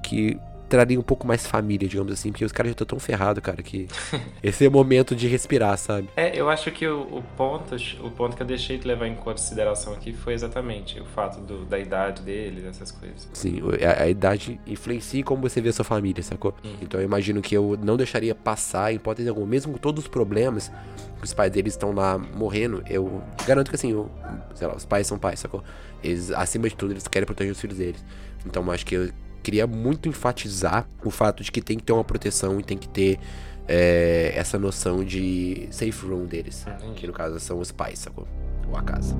[0.03, 0.39] que
[0.71, 3.63] traria um pouco mais família, digamos assim, porque os caras já estão tão ferrados, cara,
[3.63, 3.89] que
[4.43, 6.09] esse é o momento de respirar, sabe?
[6.17, 9.15] É, eu acho que o, o ponto, o ponto que eu deixei de levar em
[9.17, 13.29] consideração aqui foi exatamente o fato do- da idade deles, essas coisas.
[13.33, 16.55] Sim, a, a idade influencia em como você vê a sua família, sacou?
[16.81, 20.09] Então eu imagino que eu não deixaria passar, em hipótese alguma, mesmo com todos os
[20.09, 20.71] problemas,
[21.19, 24.11] que os pais deles estão lá morrendo, eu garanto que assim, eu-
[24.55, 25.63] sei lá, os pais são pais, sacou?
[26.03, 28.03] Eles, acima de tudo, eles querem proteger os filhos deles.
[28.47, 29.11] Então eu acho que eu
[29.41, 32.89] queria muito enfatizar o fato de que tem que ter uma proteção e tem que
[32.89, 33.19] ter
[33.67, 37.01] é, essa noção de safe room deles, Entendi.
[37.01, 38.27] que no caso são os pais, sacou?
[38.69, 39.17] Ou a casa.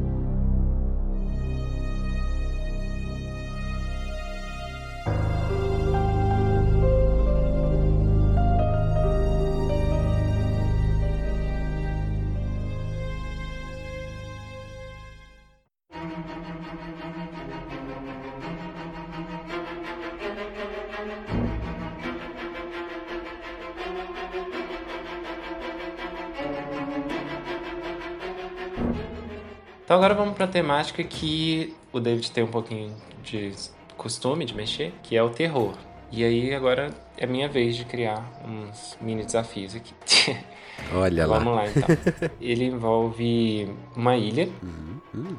[29.91, 33.53] Então agora vamos pra temática que o David tem um pouquinho de
[33.97, 35.75] costume de mexer, que é o terror.
[36.13, 39.93] E aí agora é minha vez de criar uns mini desafios aqui.
[40.95, 41.39] Olha lá.
[41.39, 41.89] Vamos lá então.
[42.41, 44.49] Ele envolve uma ilha.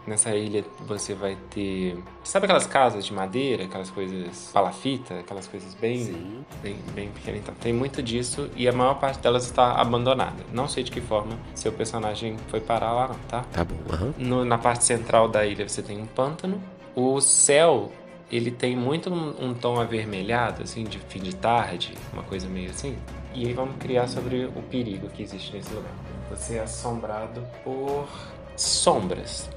[0.05, 1.97] Nessa ilha você vai ter.
[2.23, 7.39] Sabe aquelas casas de madeira, aquelas coisas palafita, aquelas coisas bem, bem, bem pequenas?
[7.41, 10.43] Então, tem muito disso e a maior parte delas está abandonada.
[10.51, 13.45] Não sei de que forma seu personagem foi parar lá, não, tá?
[13.53, 14.13] Tá bom, aham.
[14.17, 16.61] No- na parte central da ilha você tem um pântano.
[16.93, 17.91] O céu,
[18.29, 22.69] ele tem muito um, um tom avermelhado, assim, de fim de tarde, uma coisa meio
[22.71, 22.97] assim.
[23.33, 25.91] E aí vamos criar sobre o perigo que existe nesse lugar.
[26.29, 28.07] Você é assombrado por
[28.55, 29.49] sombras.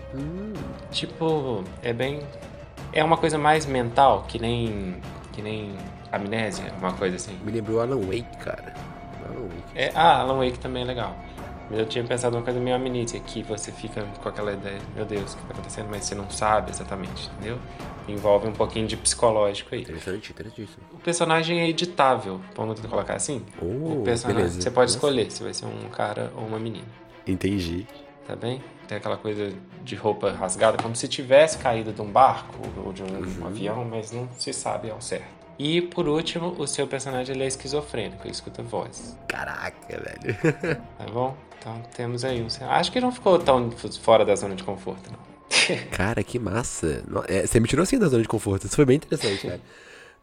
[0.90, 2.20] Tipo, é bem.
[2.92, 4.96] É uma coisa mais mental, que nem.
[5.32, 5.74] que nem
[6.12, 7.36] amnésia, uma coisa assim.
[7.44, 8.72] Me lembrou Alan Wake, cara.
[9.24, 9.72] Alan Wake.
[9.74, 11.16] É, ah, Alan Wake também é legal.
[11.70, 15.04] Mas eu tinha pensado uma coisa meio amnésia, que você fica com aquela ideia, meu
[15.06, 17.58] Deus, o que tá acontecendo, mas você não sabe exatamente, entendeu?
[18.06, 19.80] Envolve um pouquinho de psicológico aí.
[19.80, 20.82] Interessante, interessantíssimo.
[20.92, 23.42] O personagem é editável, vamos colocar assim?
[23.60, 23.64] Oh,
[24.00, 24.60] o personagem, beleza.
[24.60, 24.98] você pode Nossa.
[24.98, 26.86] escolher se vai ser um cara ou uma menina,
[27.26, 27.86] Entendi.
[28.26, 28.60] tá bem?
[28.86, 29.50] Tem aquela coisa
[29.82, 32.54] de roupa rasgada, como se tivesse caído de um barco
[32.84, 33.46] ou de um Uhum.
[33.46, 35.43] avião, mas não se sabe ao certo.
[35.58, 39.16] E por último, o seu personagem ele é esquizofrênico, ele escuta vozes.
[39.28, 40.36] Caraca, velho.
[40.98, 41.36] Tá bom?
[41.58, 42.48] Então temos aí um.
[42.68, 43.70] Acho que não ficou tão
[44.02, 45.34] fora da zona de conforto, não.
[45.90, 47.02] Cara, que massa.
[47.28, 48.66] É, você me tirou assim da zona de conforto.
[48.66, 49.60] Isso foi bem interessante, cara.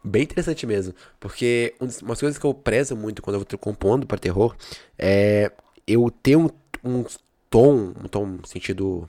[0.04, 0.94] Bem interessante mesmo.
[1.18, 4.54] Porque um umas coisas que eu prezo muito quando eu tô compondo pra terror
[4.98, 5.50] é
[5.86, 6.48] eu ter um,
[6.84, 7.04] um
[7.50, 9.08] tom, um tom sentido.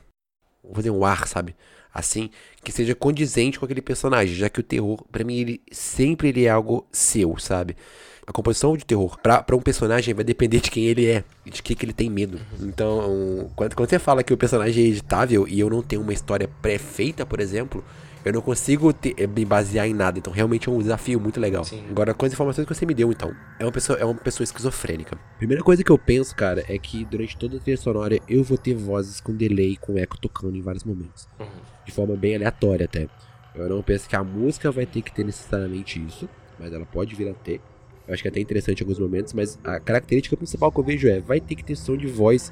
[0.63, 1.55] Vou fazer um ar, sabe?
[1.93, 2.29] Assim,
[2.63, 6.45] que seja condizente com aquele personagem, já que o terror, pra mim, ele sempre ele
[6.45, 7.77] é algo seu, sabe?
[8.25, 11.51] A composição de terror pra, pra um personagem vai depender de quem ele é e
[11.51, 12.39] de que, que ele tem medo.
[12.61, 16.13] Então, quando, quando você fala que o personagem é editável e eu não tenho uma
[16.13, 17.83] história pré-feita, por exemplo,
[18.25, 20.17] eu não consigo ter- eh, me basear em nada.
[20.19, 21.63] Então, realmente é um desafio muito legal.
[21.63, 21.83] Sim.
[21.89, 24.43] Agora, com as informações que você me deu, então, é uma pessoa, é uma pessoa
[24.45, 25.17] esquizofrênica.
[25.37, 28.57] Primeira coisa que eu penso, cara, é que durante toda a trilha sonora eu vou
[28.57, 31.27] ter vozes com delay, com eco tocando em vários momentos.
[31.39, 31.47] Uhum.
[31.85, 33.07] De forma bem aleatória até.
[33.55, 36.27] Eu não penso que a música vai ter que ter necessariamente isso,
[36.59, 37.61] mas ela pode vir a ter.
[38.07, 40.83] Eu acho que é até interessante em alguns momentos, mas a característica principal que eu
[40.83, 42.51] vejo é, vai ter que ter som de voz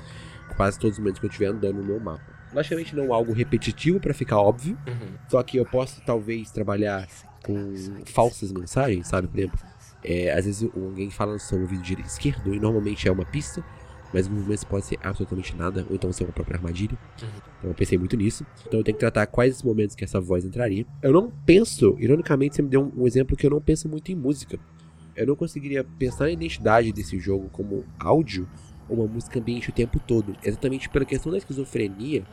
[0.55, 2.40] quase todos os momentos que eu estiver andando no meu mapa.
[2.53, 5.17] Logicamente não algo repetitivo pra ficar óbvio, Uhum.
[5.29, 7.07] só que eu posso talvez trabalhar
[7.43, 7.73] com
[8.05, 9.27] falsas mensagens, sabe?
[9.27, 9.59] Por exemplo,
[10.03, 13.63] é, às vezes alguém fala no seu ouvido direito esquerdo e normalmente é uma pista,
[14.13, 16.97] mas em momentos pode ser absolutamente nada, ou então ser uma própria armadilha.
[17.57, 18.45] Então eu pensei muito nisso.
[18.67, 20.85] Então eu tenho que tratar quais os momentos que essa voz entraria.
[21.01, 24.11] Eu não penso, ironicamente, você me deu um, um exemplo que eu não penso muito
[24.11, 24.59] em música.
[25.15, 28.47] Eu não conseguiria pensar na identidade desse jogo como áudio
[28.89, 30.35] ou uma música ambiente o tempo todo.
[30.43, 32.23] Exatamente pela questão da esquizofrenia,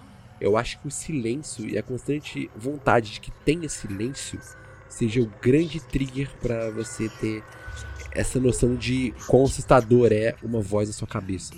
[0.40, 4.38] eu acho que o silêncio e a constante vontade de que tenha silêncio
[4.88, 7.42] seja o grande trigger pra você ter
[8.12, 11.54] essa noção de quão assustador é uma voz na sua cabeça.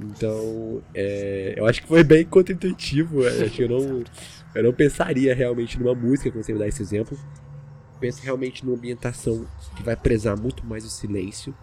[0.00, 3.20] Então, é, eu acho que foi bem contra-intuitivo.
[3.52, 4.04] que eu não,
[4.54, 7.18] eu não pensaria realmente numa música, quando você me dá esse exemplo.
[7.98, 11.54] Penso realmente numa ambientação que vai prezar muito mais o silêncio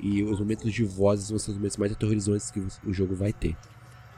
[0.00, 3.32] e os momentos de vozes vão ser os momentos mais aterrorizantes que o jogo vai
[3.32, 3.56] ter.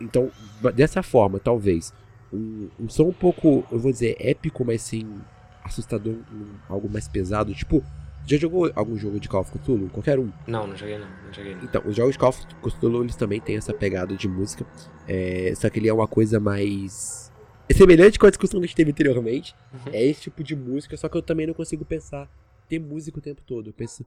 [0.00, 0.30] Então,
[0.74, 1.92] dessa forma, talvez,
[2.32, 5.20] um, um som um pouco, eu vou dizer, épico, mas sim
[5.64, 7.54] assustador, um- algo mais pesado.
[7.54, 7.84] Tipo,
[8.26, 9.88] já jogou algum jogo de Call of Cthulhu?
[9.90, 10.30] Qualquer um.
[10.46, 11.64] Não, não joguei não, não joguei não.
[11.64, 14.66] Então, os jogos de Call of Cthulhu, eles também têm essa pegada de música.
[15.08, 17.30] é, só que ele é uma coisa mais...
[17.68, 19.54] É semelhante com a discussão que a gente teve anteriormente.
[19.92, 22.28] É esse tipo de música, só que eu também não consigo pensar
[22.68, 23.68] ter música o tempo todo.
[23.70, 24.04] Eu penso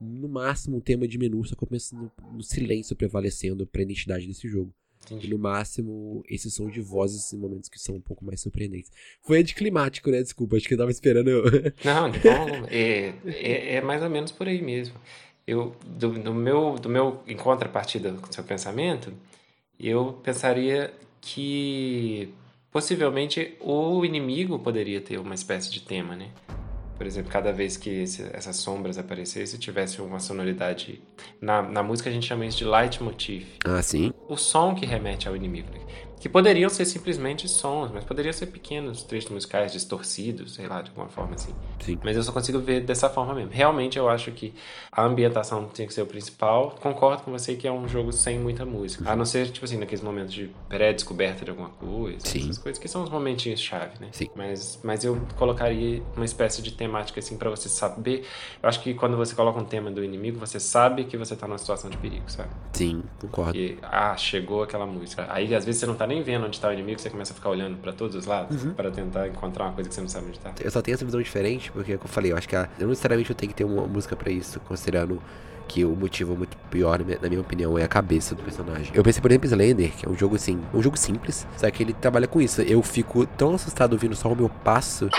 [0.00, 3.82] no máximo um tema de menu, só que eu penso no, no silêncio prevalecendo pra
[3.82, 4.72] identidade desse jogo.
[5.10, 5.30] E Entendi.
[5.30, 8.90] no máximo, esse som de vozes em momentos que são um pouco mais surpreendentes.
[9.22, 10.22] Foi anticlimático, né?
[10.22, 11.30] Desculpa, acho que eu tava esperando.
[11.84, 14.94] Não, bom, é, é, é mais ou menos por aí mesmo.
[15.46, 19.12] Eu, do, do meu, do meu em contrapartida com o seu pensamento,
[19.80, 22.28] eu pensaria que
[22.70, 26.30] possivelmente o inimigo poderia ter uma espécie de tema, né?
[26.98, 31.00] Por exemplo, cada vez que esse- essas sombras aparecessem, tivesse uma sonoridade.
[31.40, 33.46] Na, na música a gente chama isso de leitmotiv.
[33.64, 34.12] ah, sim.
[34.28, 35.68] o som que remete ao inimigo.
[35.72, 35.78] né?
[36.20, 40.90] Que poderiam ser simplesmente sons, mas poderiam ser pequenos trechos musicais distorcidos, sei lá, de
[40.90, 41.54] alguma forma assim.
[41.80, 41.98] Sim.
[42.02, 43.50] Mas eu só consigo ver dessa forma mesmo.
[43.52, 44.52] Realmente eu acho que
[44.90, 46.76] a ambientação tem que ser o principal.
[46.80, 49.08] Concordo com você que é um jogo sem muita música.
[49.10, 52.26] A não ser, tipo assim, naqueles momentos de pré-descoberta de alguma coisa.
[52.26, 52.40] Sim.
[52.40, 54.08] Essas coisas que são os momentinhos chave, né?
[54.12, 54.28] Sim.
[54.34, 58.26] Mas, mas eu colocaria uma espécie de temática assim pra você saber.
[58.62, 61.46] Eu acho que quando você coloca um tema do inimigo, você sabe que você tá
[61.46, 62.50] numa situação de perigo, sabe?
[62.72, 63.56] Sim, concordo.
[63.56, 65.26] E, ah, chegou aquela música.
[65.28, 67.36] Aí às vezes você não tá nem vendo onde tá o inimigo, você começa a
[67.36, 68.72] ficar olhando pra todos os lados Uhum.
[68.74, 70.52] para tentar encontrar uma coisa que você não sabe onde tá.
[70.60, 72.88] Eu só tenho essa visão diferente, porque, como eu falei, eu acho que a, não
[72.88, 75.22] necessariamente eu tenho que ter uma música pra isso, considerando
[75.68, 78.90] que o motivo muito pior, na minha- na minha opinião, é a cabeça do personagem.
[78.94, 81.70] Eu pensei, por exemplo, em Slender, que é um jogo assim, um jogo simples, só
[81.70, 82.62] que ele trabalha com isso.
[82.62, 85.10] Eu fico tão assustado ouvindo só o meu passo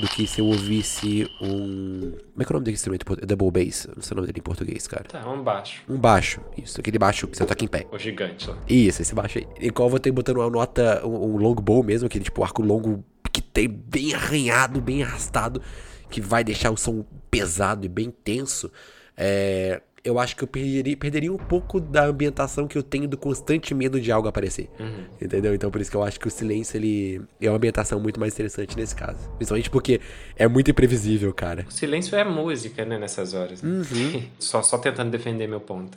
[0.00, 2.12] do que se eu ouvisse um.
[2.32, 3.26] Como é que é o nome desse instrumento?
[3.26, 3.86] Double bass.
[3.94, 5.04] Não sei o nome dele em português, cara.
[5.04, 5.82] Tá, um baixo.
[5.88, 6.40] Um baixo.
[6.56, 7.86] Isso, aquele baixo que você toca em pé.
[7.90, 8.56] O gigante lá.
[8.68, 9.46] Isso, esse baixo aí.
[9.60, 12.62] Em qual eu vou ter botando uma nota, um, um longbow mesmo, aquele tipo arco
[12.62, 15.62] longo que tem bem arranhado, bem arrastado,
[16.10, 18.70] que vai deixar o som pesado e bem tenso.
[19.16, 23.16] É, eu acho que eu perderia, perderia um pouco da ambientação que eu tenho do
[23.16, 24.68] constante medo de algo aparecer.
[24.78, 25.04] Uhum.
[25.20, 25.54] Entendeu?
[25.54, 28.32] Então por isso que eu acho que o silêncio ele é uma ambientação muito mais
[28.34, 29.18] interessante nesse caso.
[29.36, 30.00] Principalmente porque
[30.36, 31.64] é muito imprevisível, cara.
[31.68, 33.62] O silêncio é música, né, nessas horas.
[33.62, 33.70] né?
[33.70, 34.22] Uhum.
[34.38, 35.96] só, só tentando defender meu ponto.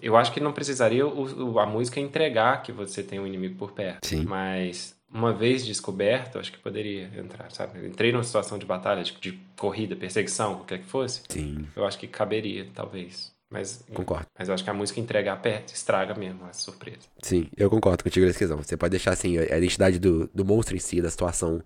[0.00, 3.56] Eu acho que não precisaria o- o- a música entregar que você tem um inimigo
[3.56, 4.06] por perto.
[4.06, 4.24] Sim.
[4.24, 7.84] Mas uma vez descoberto, acho que poderia entrar, sabe?
[7.86, 11.22] Entrei numa situação de batalha, de, de corrida, perseguição, qualquer que fosse.
[11.28, 13.32] Sim, Eu acho que caberia, talvez.
[13.50, 14.26] Mas, concordo.
[14.38, 16.98] mas eu acho que a música entregar perto estraga mesmo a surpresa.
[17.22, 18.58] Sim, eu concordo contigo nessa questão.
[18.58, 21.62] Você pode deixar assim, a a identidade do, do monstro em si, da situação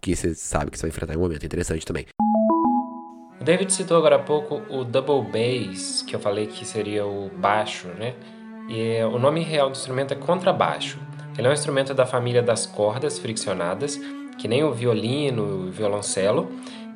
[0.00, 1.46] que você sabe que você vai enfrentar em um momento.
[1.46, 2.06] Interessante também.
[3.40, 7.30] O David citou agora há pouco o double bass, que eu falei que seria o
[7.30, 8.14] baixo, né?
[8.68, 10.98] E o nome real do instrumento é contrabaixo.
[11.36, 13.98] Ele é um instrumento da família das cordas friccionadas,
[14.38, 16.52] que nem o violino e o violoncelo.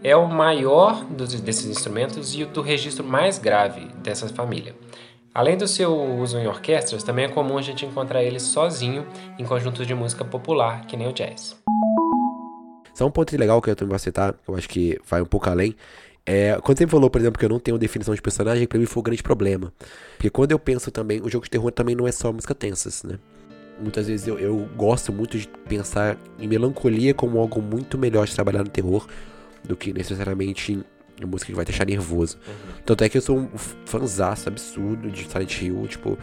[0.06, 4.72] É o maior dos, desses instrumentos e o do registro mais grave dessa família.
[5.34, 9.04] Além do seu uso em orquestras, também é comum a gente encontrar ele sozinho
[9.36, 11.60] em conjuntos de música popular, que nem o jazz.
[12.94, 15.50] Só um ponto legal que eu também vou citar, eu acho que vai um pouco
[15.50, 15.74] além.
[16.24, 18.86] É, quando você falou, por exemplo, que eu não tenho definição de personagem, pra mim
[18.86, 19.72] foi um grande problema.
[20.16, 23.02] Porque quando eu penso também, o jogo de terror também não é só música tensas,
[23.02, 23.18] né?
[23.80, 28.32] Muitas vezes eu, eu gosto muito de pensar em melancolia como algo muito melhor de
[28.36, 29.04] trabalhar no terror
[29.66, 32.38] do que necessariamente em música que vai deixar nervoso.
[32.84, 36.18] Tanto é que eu sou um fãzaço absurdo de Silent Hill, tipo,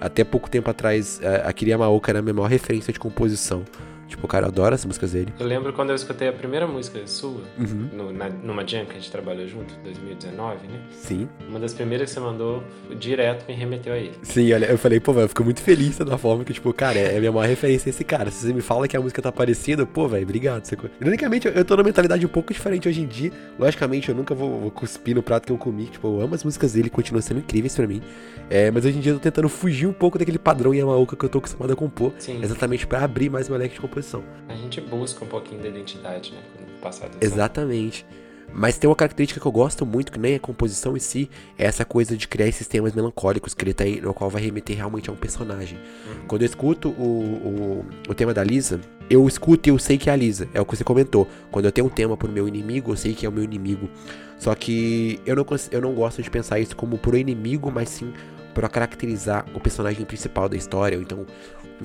[0.00, 3.64] até pouco tempo atrás, a a Kiria Maoka era a minha maior referência de composição.
[4.08, 5.32] Tipo, cara, eu adoro as músicas dele.
[5.38, 7.88] Eu lembro quando eu escutei a primeira música sua, Uhum.
[7.92, 10.80] no- na- numa jam que a gente trabalhou junto, 2019, né?
[10.92, 11.28] Sim.
[11.48, 12.62] Uma das primeiras que você mandou,
[12.98, 14.12] direto me remeteu a ele.
[14.22, 16.98] Sim, olha, eu falei, pô, velho, eu fico muito feliz da forma que, tipo, cara,
[16.98, 18.30] é a minha maior referência esse cara.
[18.30, 20.64] Se você me fala que a música tá parecida, pô, velho, obrigado.
[20.64, 20.76] Você...
[21.00, 23.32] Ironicamente, eu- tô numa mentalidade um pouco diferente hoje em dia.
[23.58, 25.86] Logicamente, eu nunca vou, vou cuspir no prato que eu comi.
[25.86, 28.00] Tipo, eu amo as músicas dele, continuam sendo incríveis pra mim.
[28.48, 31.24] É, mas hoje em dia eu tô tentando fugir um pouco daquele padrão Yamaoka que
[31.24, 32.12] eu tô acostumado a compor.
[32.18, 32.40] Sim.
[32.42, 33.95] Exatamente pra abrir mais meu leque de composição.
[34.48, 36.40] A gente busca um pouquinho da identidade, né?
[36.56, 38.06] Com o passar do Exatamente.
[38.52, 41.28] Mas tem uma característica que eu gosto muito, que nem a composição em si,
[41.58, 44.76] é essa coisa de criar esses temas melancólicos que ele tem, no qual vai remeter
[44.76, 45.78] realmente a um personagem.
[46.26, 48.80] Quando eu escuto o, o, o tema da Lisa,
[49.10, 51.28] eu escuto e eu sei que é a Lisa, é o que você comentou.
[51.50, 53.90] Quando eu tenho um tema pro meu inimigo, eu sei que é o meu inimigo.
[54.38, 58.12] Só que eu não, eu não gosto de pensar isso como pro inimigo, mas sim
[58.54, 60.96] para caracterizar o personagem principal da história.
[60.96, 61.26] Ou então,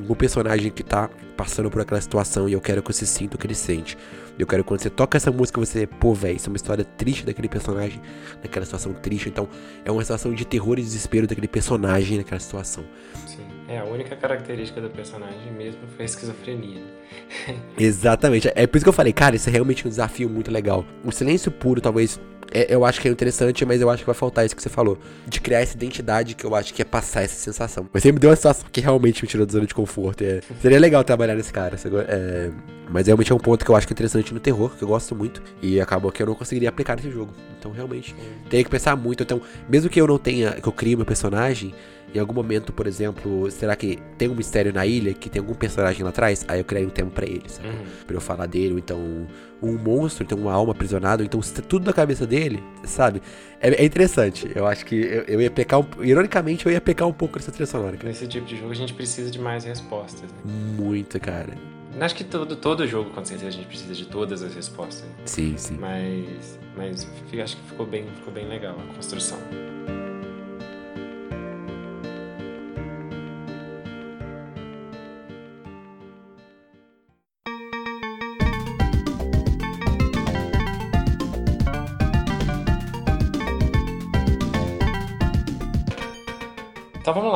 [0.07, 3.39] o personagem que tá passando por aquela situação e eu quero que você sinta o
[3.39, 3.97] que ele sente.
[4.39, 6.83] Eu quero que quando você toca essa música, você, pô, velho, isso é uma história
[6.83, 8.01] triste daquele personagem,
[8.41, 9.29] naquela situação triste.
[9.29, 9.47] Então,
[9.83, 12.83] é uma situação de terror e desespero daquele personagem naquela situação.
[13.27, 13.45] Sim.
[13.67, 16.81] É, a única característica do personagem mesmo foi a esquizofrenia.
[16.81, 17.55] né?
[17.77, 18.51] Exatamente.
[18.53, 20.85] É por isso que eu falei, cara, isso é realmente um desafio muito legal.
[21.05, 22.19] O silêncio puro, talvez.
[22.51, 24.69] É- eu acho que é interessante, mas eu acho que vai faltar isso que você
[24.69, 24.97] falou.
[25.27, 27.87] De criar essa identidade que eu acho que é passar essa sensação.
[27.91, 30.21] Mas você me deu uma situação que realmente me tirou da zona de conforto.
[30.23, 31.77] é- seria legal trabalhar nesse cara.
[32.07, 32.51] é,
[32.89, 34.87] mas realmente é um ponto que eu acho que é interessante no terror, que eu
[34.87, 35.41] gosto muito.
[35.61, 37.33] E acabou que eu não conseguiria aplicar nesse jogo.
[37.57, 38.13] Então, realmente,
[38.49, 39.23] teria que pensar muito.
[39.23, 41.73] Então, mesmo que eu não tenha, que eu crie meu personagem,
[42.13, 45.53] em algum momento, por exemplo, será que tem um mistério na ilha que tem algum
[45.53, 46.45] personagem lá atrás?
[46.47, 47.69] Aí eu criei um tema pra ele, sabe?
[47.69, 47.83] Uhum.
[48.05, 49.27] Pra eu falar dele, ou então
[49.61, 53.21] um monstro, então uma alma aprisionada, ou então tudo na cabeça dele, sabe?
[53.59, 54.51] É, é interessante.
[54.53, 56.03] Eu acho que eu, eu ia pecar um.
[56.03, 58.09] Ironicamente, eu ia pecar um pouco dessa trilha sonora, cara.
[58.09, 60.37] Nesse tipo de jogo a gente precisa de mais respostas, né?
[60.43, 61.53] Muito, cara.
[61.99, 65.05] Acho que todo, todo jogo, com certeza, a gente precisa de todas as respostas.
[65.25, 65.77] Sim, sim.
[65.77, 67.07] Mas, mas
[67.41, 69.37] acho que ficou bem, ficou bem legal a construção.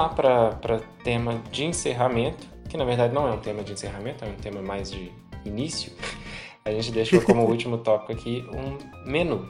[0.05, 4.27] Lá para tema de encerramento, que na verdade não é um tema de encerramento, é
[4.27, 5.11] um tema mais de
[5.43, 5.91] início.
[6.63, 9.47] A gente deixou como último tópico aqui um menu.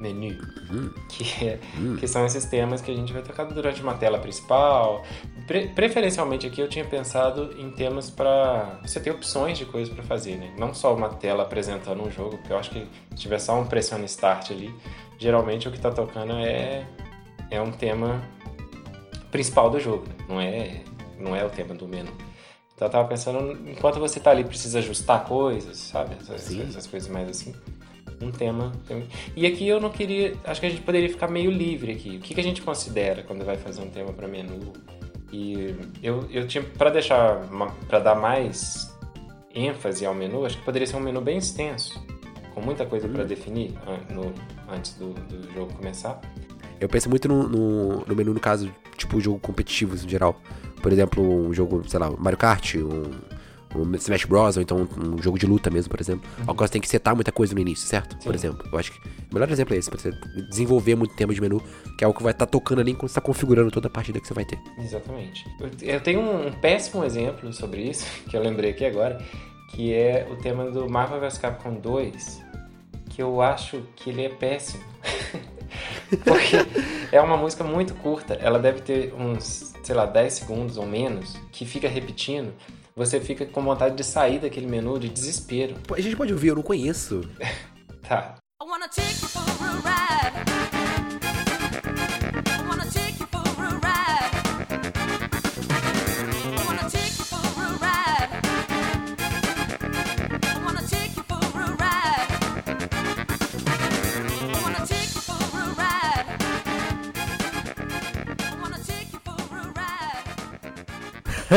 [0.00, 0.38] Menu.
[0.70, 0.90] Hum.
[1.08, 1.96] Que, é, Hum.
[1.96, 5.02] que são esses temas que a gente vai tocar durante uma tela principal,
[5.46, 10.04] pre preferencialmente aqui eu tinha pensado em temas para você ter opções de coisas para
[10.04, 10.54] fazer, né?
[10.56, 13.66] Não só uma tela apresentando um jogo, porque eu acho que se tiver só um
[13.66, 14.72] pressione start ali,
[15.18, 16.86] geralmente o que tá tocando é
[17.50, 18.22] é um tema
[19.30, 20.14] principal do jogo, né?
[20.28, 20.82] não é
[21.18, 22.12] não é o tema do menu.
[22.74, 26.14] Então eu tava pensando, enquanto você tá ali precisa ajustar coisas, sabe?
[26.20, 27.52] Essas, essas coisas mais assim
[28.20, 28.72] um tema.
[29.36, 30.36] E aqui eu não queria.
[30.44, 32.16] Acho que a gente poderia ficar meio livre aqui.
[32.16, 34.72] O que, que a gente considera quando vai fazer um tema para menu?
[35.32, 36.64] E eu, eu tinha.
[36.64, 37.40] para deixar.
[37.86, 38.96] para dar mais
[39.54, 42.00] ênfase ao menu, acho que poderia ser um menu bem extenso,
[42.54, 43.26] com muita coisa para uhum.
[43.26, 43.72] definir
[44.10, 44.32] no,
[44.72, 46.20] antes do, do, jogo começar.
[46.80, 50.40] Eu penso muito no, no, no menu, no caso, tipo, jogo competitivo em geral.
[50.82, 53.10] Por exemplo, um jogo, sei lá, Mario Kart, um
[53.74, 56.28] um Smash Bros, ou então um jogo de luta mesmo, por exemplo.
[56.46, 56.54] Uhum.
[56.54, 58.14] Você tem que setar muita coisa no início, certo?
[58.14, 58.24] Sim.
[58.24, 58.68] Por exemplo.
[58.70, 60.10] Eu acho que o melhor exemplo é esse, pra você
[60.48, 61.62] desenvolver muito tempo de menu,
[61.96, 63.90] que é algo que vai estar tá tocando ali enquanto você está configurando toda a
[63.90, 64.58] partida que você vai ter.
[64.78, 65.44] Exatamente.
[65.82, 69.18] Eu tenho um péssimo exemplo sobre isso, que eu lembrei aqui agora,
[69.70, 72.42] que é o tema do Marvel vs Capcom 2,
[73.10, 74.82] que eu acho que ele é péssimo.
[76.24, 76.56] Porque
[77.12, 81.36] é uma música muito curta, ela deve ter uns, sei lá, 10 segundos ou menos,
[81.52, 82.52] que fica repetindo
[82.98, 85.76] você fica com vontade de sair daquele menu de desespero.
[85.96, 87.20] A gente pode ouvir, eu não conheço.
[88.02, 88.34] tá.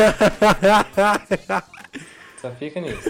[2.41, 3.09] Só fica nisso.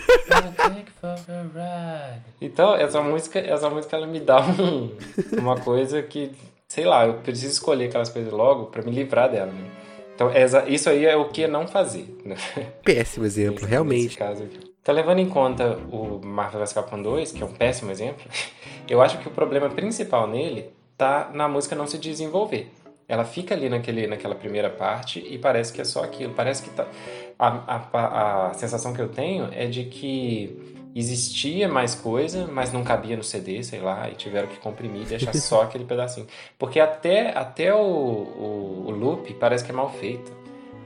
[2.41, 4.91] então, essa música, essa música ela me dá um,
[5.39, 6.31] uma coisa que,
[6.67, 9.51] sei lá, eu preciso escolher aquelas coisas logo para me livrar dela.
[9.51, 9.71] Né?
[10.13, 12.13] Então, essa, isso aí é o que não fazer.
[12.25, 12.35] Né?
[12.83, 14.03] Péssimo exemplo, nesse, realmente.
[14.03, 14.59] Nesse caso aqui.
[14.81, 18.25] Então, levando em conta o Marvel vs Capcom 2, que é um péssimo exemplo,
[18.89, 22.69] eu acho que o problema principal nele tá na música não se desenvolver
[23.11, 26.33] ela fica ali naquele, naquela primeira parte e parece que é só aquilo.
[26.33, 26.87] Parece que tá.
[27.37, 32.85] A, a, a sensação que eu tenho é de que existia mais coisa, mas não
[32.85, 36.25] cabia no CD, sei lá, e tiveram que comprimir e deixar só aquele pedacinho.
[36.57, 40.31] Porque até, até o, o, o, loop parece que é mal feito.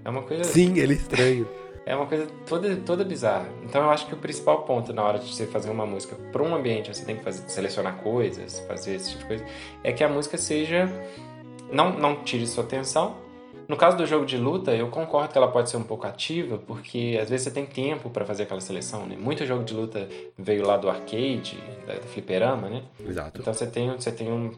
[0.04, 0.44] É uma coisa.
[0.46, 1.48] Sim, ele é estranho.
[1.88, 3.48] É uma coisa toda, toda bizarra.
[3.64, 6.42] Então eu acho que o principal ponto na hora de você fazer uma música para
[6.42, 9.46] um ambiente, você tem que fazer, selecionar coisas, fazer esse tipo de coisa,
[9.84, 10.92] é que a música seja
[11.72, 13.24] não, não tire sua atenção.
[13.68, 16.58] No caso do jogo de luta, eu concordo que ela pode ser um pouco ativa,
[16.58, 19.16] porque às vezes você tem tempo para fazer aquela seleção, né?
[19.18, 20.08] Muito jogo de luta
[20.38, 21.58] veio lá do arcade,
[21.88, 22.84] da, do fliperama, né?
[23.08, 23.42] Exato.
[23.42, 24.52] Então você tem, você tem um...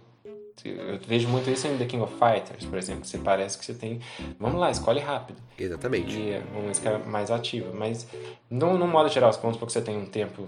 [0.66, 3.06] Eu vejo muito isso em The King of Fighters, por exemplo.
[3.06, 4.02] Você parece que você tem...
[4.40, 5.38] Vamos lá, escolhe rápido.
[5.58, 6.18] Exatamente.
[6.18, 7.72] E é uma música mais ativa.
[7.74, 8.08] Mas,
[8.50, 10.48] no, no modo geral, pontos porque você tem um tempo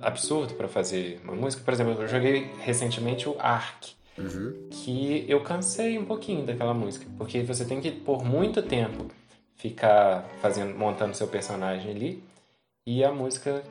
[0.00, 1.62] absurdo para fazer uma música.
[1.62, 4.68] Por exemplo, eu joguei recentemente o Ark Uhum.
[4.70, 9.06] que eu cansei um pouquinho daquela música, porque você tem que por muito tempo
[9.56, 12.22] ficar fazendo, montando seu personagem ali
[12.86, 13.62] e a música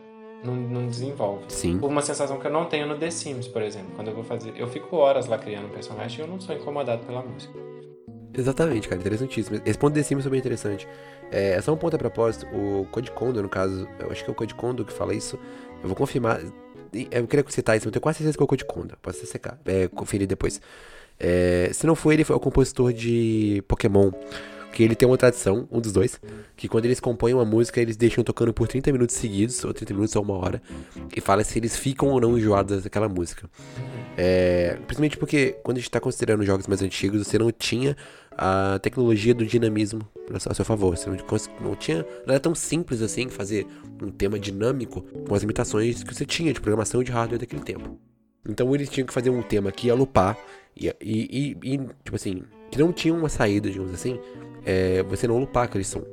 [0.44, 1.46] não, não desenvolve.
[1.50, 1.78] Sim.
[1.78, 4.24] Por uma sensação que eu não tenho no The Sims, por exemplo, quando eu vou
[4.24, 7.54] fazer, eu fico horas lá criando um personagem e eu não sou incomodado pela música.
[8.34, 9.62] Exatamente, cara, interessantíssimo.
[9.66, 10.88] Esse ponto de cima é bem interessante.
[11.32, 12.48] É, é só um ponto a propósito.
[12.56, 15.38] O Code Kondo, no caso, eu acho que é o Code Kondo que fala isso.
[15.82, 16.40] Eu vou confirmar.
[17.10, 18.66] Eu queria citar isso, eu tenho quase certeza que é o Code.
[19.02, 20.62] Posso até secar, é, conferir depois.
[21.20, 24.12] É, se não foi ele, foi o compositor de Pokémon.
[24.74, 26.18] Que ele tem uma tradição, um dos dois,
[26.56, 29.94] que quando eles compõem uma música, eles deixam tocando por 30 minutos seguidos, ou 30
[29.94, 30.62] minutos ou uma hora,
[31.14, 33.50] e fala se eles ficam ou não enjoados daquela música.
[34.24, 37.98] É, principalmente porque quando a gente está considerando jogos mais antigos, você não tinha
[38.38, 40.96] a tecnologia do dinamismo a seu favor.
[40.96, 42.06] Você não, tinha.
[42.28, 43.66] Não era tão simples assim fazer
[44.00, 47.64] um tema dinâmico com as limitações que você tinha de programação e de hardware daquele
[47.64, 48.00] tempo.
[48.48, 50.38] Então eles tinham que fazer um tema que ia lupar
[50.78, 54.20] e, e, e, e tipo assim, que não tinha uma saída, digamos assim,
[54.64, 56.04] é, você não lupar aquele som.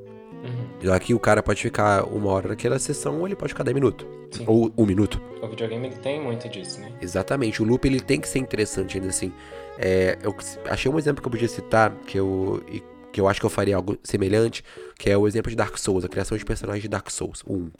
[0.43, 0.93] Uhum.
[0.93, 4.07] Aqui o cara pode ficar uma hora naquela sessão ou ele pode ficar 10 minutos.
[4.30, 4.45] Sim.
[4.47, 5.20] Ou um minuto.
[5.43, 6.93] O videogame tem muito disso, né?
[7.01, 7.62] Exatamente.
[7.62, 9.32] O loop ele tem que ser interessante ainda assim.
[9.78, 10.34] É, eu
[10.68, 12.62] achei um exemplo que eu podia citar, que eu,
[13.12, 14.64] que eu acho que eu faria algo semelhante,
[14.99, 17.70] que é o exemplo de Dark Souls, a criação de personagens de Dark Souls 1.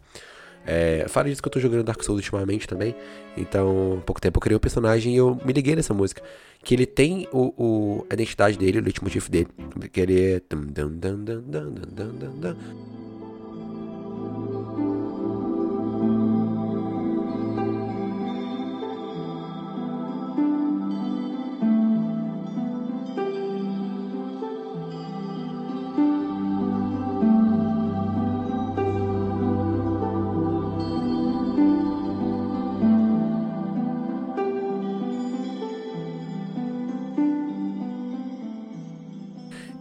[0.71, 2.95] É, fala disso que eu tô jogando Dark Souls ultimamente também.
[3.39, 6.23] Então, há pouco tempo eu criei um personagem e eu me liguei nessa música.
[6.63, 9.49] Que ele tem o, o a identidade dele, o leitmotiv dele.
[9.91, 10.43] Que ele é.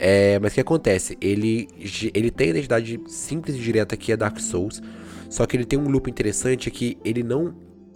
[0.09, 1.17] É, mas o que acontece?
[1.19, 1.67] Ele,
[2.13, 4.81] ele tem a identidade simples e direta que é Dark Souls,
[5.29, 7.53] só que ele tem um loop interessante que ele não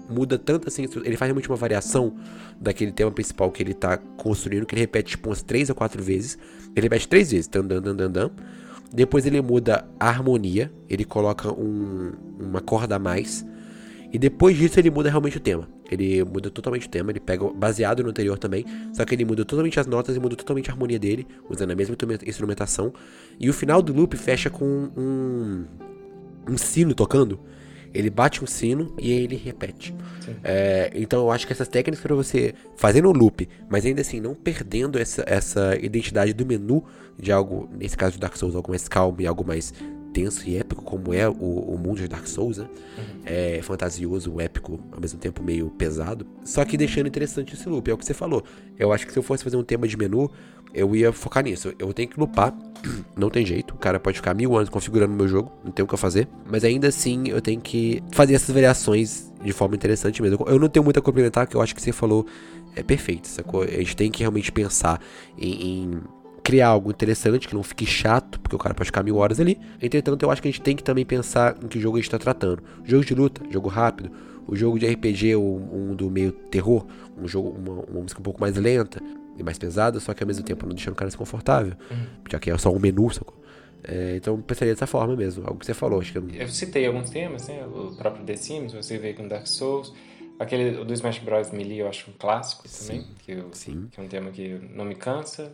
[0.09, 2.13] muda tanto assim, ele faz realmente uma variação
[2.59, 6.03] daquele tema principal que ele tá construindo, que ele repete tipo umas três ou quatro
[6.03, 6.37] vezes.
[6.75, 8.31] Ele repete três vezes, dan, dan, dan, dan, dan.
[8.93, 13.45] Depois ele muda a harmonia, ele coloca um, uma corda a mais.
[14.11, 15.67] E depois disso ele muda realmente o tema.
[15.89, 19.45] Ele muda totalmente o tema, ele pega baseado no anterior também, só que ele muda
[19.45, 21.95] totalmente as notas e muda totalmente a harmonia dele, usando a mesma
[22.25, 22.93] instrumentação.
[23.39, 25.65] E o final do loop fecha com um,
[26.47, 27.39] um sino tocando.
[27.93, 29.93] Ele bate um sino e ele repete.
[30.43, 34.21] É, então eu acho que essas técnicas para você fazer no loop, mas ainda assim
[34.21, 36.83] não perdendo essa, essa identidade do menu
[37.19, 39.73] de algo, nesse caso de Dark Souls, algo mais calmo e algo mais
[40.13, 42.67] tenso e épico, como é o, o mundo de Dark Souls, né?
[42.97, 43.21] Uhum.
[43.25, 46.25] É fantasioso, épico, ao mesmo tempo meio pesado.
[46.43, 48.43] Só que deixando interessante esse loop, é o que você falou.
[48.77, 50.29] Eu acho que se eu fosse fazer um tema de menu,
[50.73, 51.73] eu ia focar nisso.
[51.77, 52.53] Eu tenho que lupar,
[53.15, 53.73] não tem jeito.
[53.73, 56.27] O cara pode ficar mil anos configurando meu jogo, não tem o que fazer.
[56.45, 60.45] Mas ainda assim, eu tenho que fazer essas variações de forma interessante mesmo.
[60.47, 62.25] Eu não tenho muito a complementar, porque eu acho que você falou
[62.75, 63.63] é perfeito, sacou?
[63.63, 65.01] A gente tem que realmente pensar
[65.37, 66.01] em, em
[66.43, 69.59] criar algo interessante, que não fique chato, porque o cara pode ficar mil horas ali.
[69.81, 72.07] Entretanto, eu acho que a gente tem que também pensar em que jogo a gente
[72.07, 72.63] está tratando.
[72.83, 74.11] Jogo de luta, jogo rápido,
[74.47, 76.85] o jogo de RPG, um, um do meio terror,
[77.17, 79.01] um jogo, uma, uma música um pouco mais lenta
[79.37, 82.05] e mais pesada, só que ao mesmo tempo não deixando o cara desconfortável, uhum.
[82.29, 83.41] já que é só um menu, sacou?
[83.83, 85.99] É, então pensaria dessa forma mesmo, algo que você falou.
[86.01, 86.29] Acho que eu...
[86.29, 87.65] eu citei alguns temas, né?
[87.65, 89.93] O próprio The Sims, você vê com Dark Souls.
[90.37, 91.51] Aquele do Smash Bros.
[91.51, 93.07] Melee eu acho um clássico também, Sim.
[93.19, 93.49] Que, eu,
[93.91, 95.53] que é um tema que não me cansa.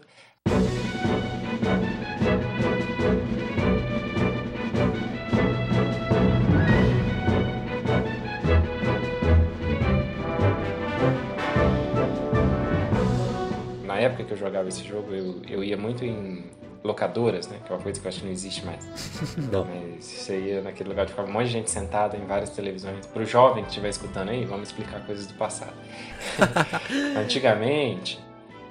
[13.83, 16.45] Na época que eu jogava esse jogo, eu, eu ia muito em
[16.83, 17.59] locadoras, né?
[17.65, 18.87] Que é uma coisa que eu acho que não existe mais.
[19.51, 19.65] Não.
[19.65, 23.05] Mas você ia naquele lugar, ficava um monte de gente sentada em várias televisões.
[23.07, 25.73] Para o jovem que estiver escutando aí, vamos explicar coisas do passado.
[27.17, 28.19] Antigamente,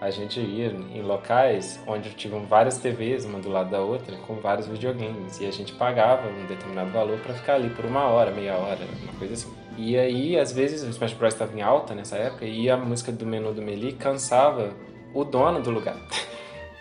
[0.01, 4.35] a gente ia em locais onde tinham várias TVs, uma do lado da outra, com
[4.35, 5.41] vários videogames.
[5.41, 8.81] E a gente pagava um determinado valor para ficar ali por uma hora, meia hora,
[9.03, 9.53] uma coisa assim.
[9.79, 11.35] E aí, às vezes, o Smash Bros.
[11.35, 14.75] estava em alta nessa época e a música do menu do Melee cansava
[15.13, 15.97] o dono do lugar.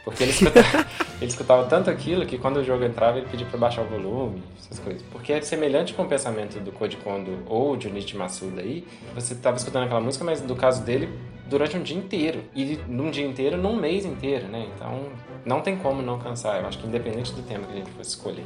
[0.05, 0.85] Porque ele escutava,
[1.19, 4.41] ele escutava, tanto aquilo que quando o jogo entrava ele pedia para baixar o volume,
[4.57, 5.01] essas coisas.
[5.11, 9.33] Porque é semelhante com o pensamento do Code Kondo ou de Junichi Masuda aí, você
[9.33, 11.09] estava escutando aquela música, mas no caso dele,
[11.47, 12.43] durante um dia inteiro.
[12.55, 14.67] E num dia inteiro, num mês inteiro, né?
[14.75, 15.09] Então,
[15.43, 16.61] não tem como não cansar.
[16.61, 18.45] Eu acho que independente do tema que a gente fosse escolher,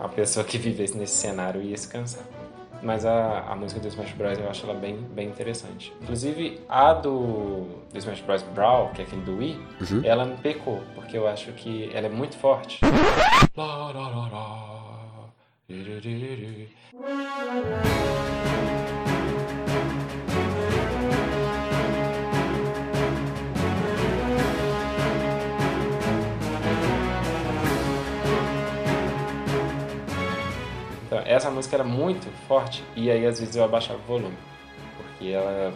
[0.00, 2.24] a pessoa que vivesse nesse cenário ia se cansar.
[2.82, 4.38] Mas a, a música do Smash Bros.
[4.38, 5.92] eu acho ela bem, bem interessante.
[6.02, 8.42] Inclusive, a do, do Smash Bros.
[8.54, 9.60] Brawl, que é aquele do Wii,
[9.90, 10.02] uhum.
[10.04, 12.80] ela me pecou, porque eu acho que ela é muito forte.
[13.50, 13.68] Então,
[31.38, 34.36] essa música era muito forte e aí às vezes eu abaixava o volume,
[34.96, 35.72] porque ela,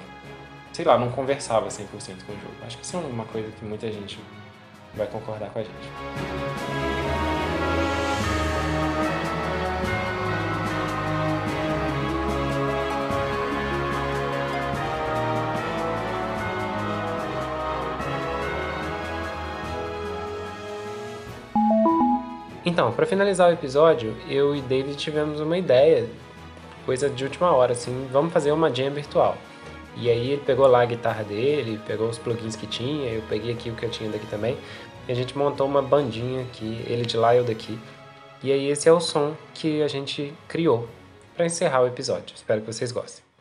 [0.72, 1.86] sei lá, não conversava 100%
[2.26, 2.54] com o jogo.
[2.66, 4.18] Acho que isso é uma coisa que muita gente
[4.94, 6.51] vai concordar com a gente.
[22.94, 26.08] Para finalizar o episódio, eu e David tivemos uma ideia,
[26.84, 29.36] coisa de última hora, assim, vamos fazer uma jam virtual.
[29.96, 33.52] E aí ele pegou lá a guitarra dele, pegou os plugins que tinha, eu peguei
[33.52, 34.56] aqui o que eu tinha daqui também,
[35.08, 37.78] e a gente montou uma bandinha aqui, ele de lá e eu daqui.
[38.42, 40.88] E aí esse é o som que a gente criou
[41.34, 42.34] para encerrar o episódio.
[42.34, 43.31] Espero que vocês gostem.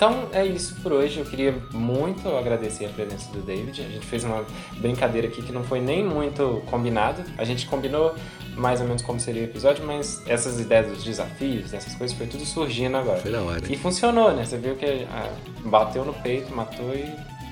[0.00, 1.20] Então é isso por hoje.
[1.20, 3.82] Eu queria muito agradecer a presença do David.
[3.82, 4.46] A gente fez uma
[4.78, 7.22] brincadeira aqui que não foi nem muito combinado.
[7.36, 8.14] A gente combinou
[8.56, 12.26] mais ou menos como seria o episódio, mas essas ideias dos desafios, essas coisas, foi
[12.26, 13.18] tudo surgindo agora.
[13.18, 13.60] Foi da hora.
[13.68, 14.42] E funcionou, né?
[14.42, 15.30] Você viu que ah,
[15.66, 17.04] bateu no peito, matou e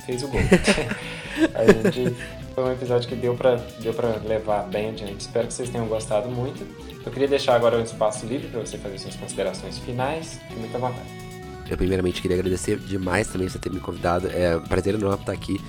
[0.06, 0.40] fez o gol.
[1.54, 2.16] a gente
[2.54, 5.20] foi um episódio que deu pra, deu pra levar bem adiante.
[5.20, 6.66] Espero que vocês tenham gostado muito.
[7.04, 10.40] Eu queria deixar agora um espaço livre para você fazer suas considerações finais.
[10.48, 11.27] Fique muito à vontade.
[11.68, 14.28] Eu primeiramente queria agradecer demais também você ter me convidado.
[14.28, 15.60] É um prazer enorme estar aqui.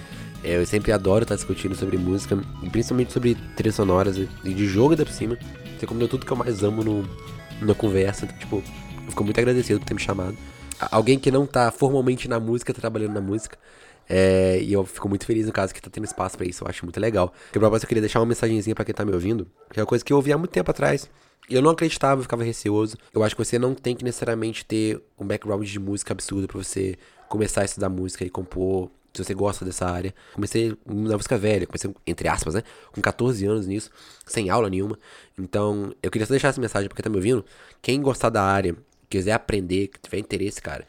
[0.43, 2.37] É, eu sempre adoro estar discutindo sobre música,
[2.71, 5.37] principalmente sobre trilhas sonoras e de jogo da por cima.
[5.77, 7.09] Você combinou tudo que eu mais amo no,
[7.61, 8.25] na conversa.
[8.27, 10.37] Tipo, eu fico muito agradecido por ter me chamado.
[10.91, 13.57] Alguém que não tá formalmente na música, tá trabalhando na música.
[14.09, 16.67] É, e eu fico muito feliz no caso que tá tendo espaço para isso, eu
[16.67, 17.31] acho muito legal.
[17.51, 19.87] Que propósito eu queria deixar uma mensagenzinha para quem tá me ouvindo, que é uma
[19.87, 21.07] coisa que eu ouvi há muito tempo atrás.
[21.47, 22.97] Eu não acreditava, eu ficava receoso.
[23.13, 26.57] Eu acho que você não tem que necessariamente ter um background de música absurdo para
[26.57, 26.95] você
[27.27, 30.13] começar a estudar música e compor, se você gosta dessa área.
[30.33, 32.63] Comecei na música velha, comecei, entre aspas, né?
[32.91, 33.89] Com 14 anos nisso,
[34.25, 34.97] sem aula nenhuma.
[35.37, 37.43] Então, eu queria só deixar essa mensagem pra quem tá me ouvindo.
[37.81, 38.75] Quem gostar da área,
[39.09, 40.85] quiser aprender, que tiver interesse, cara,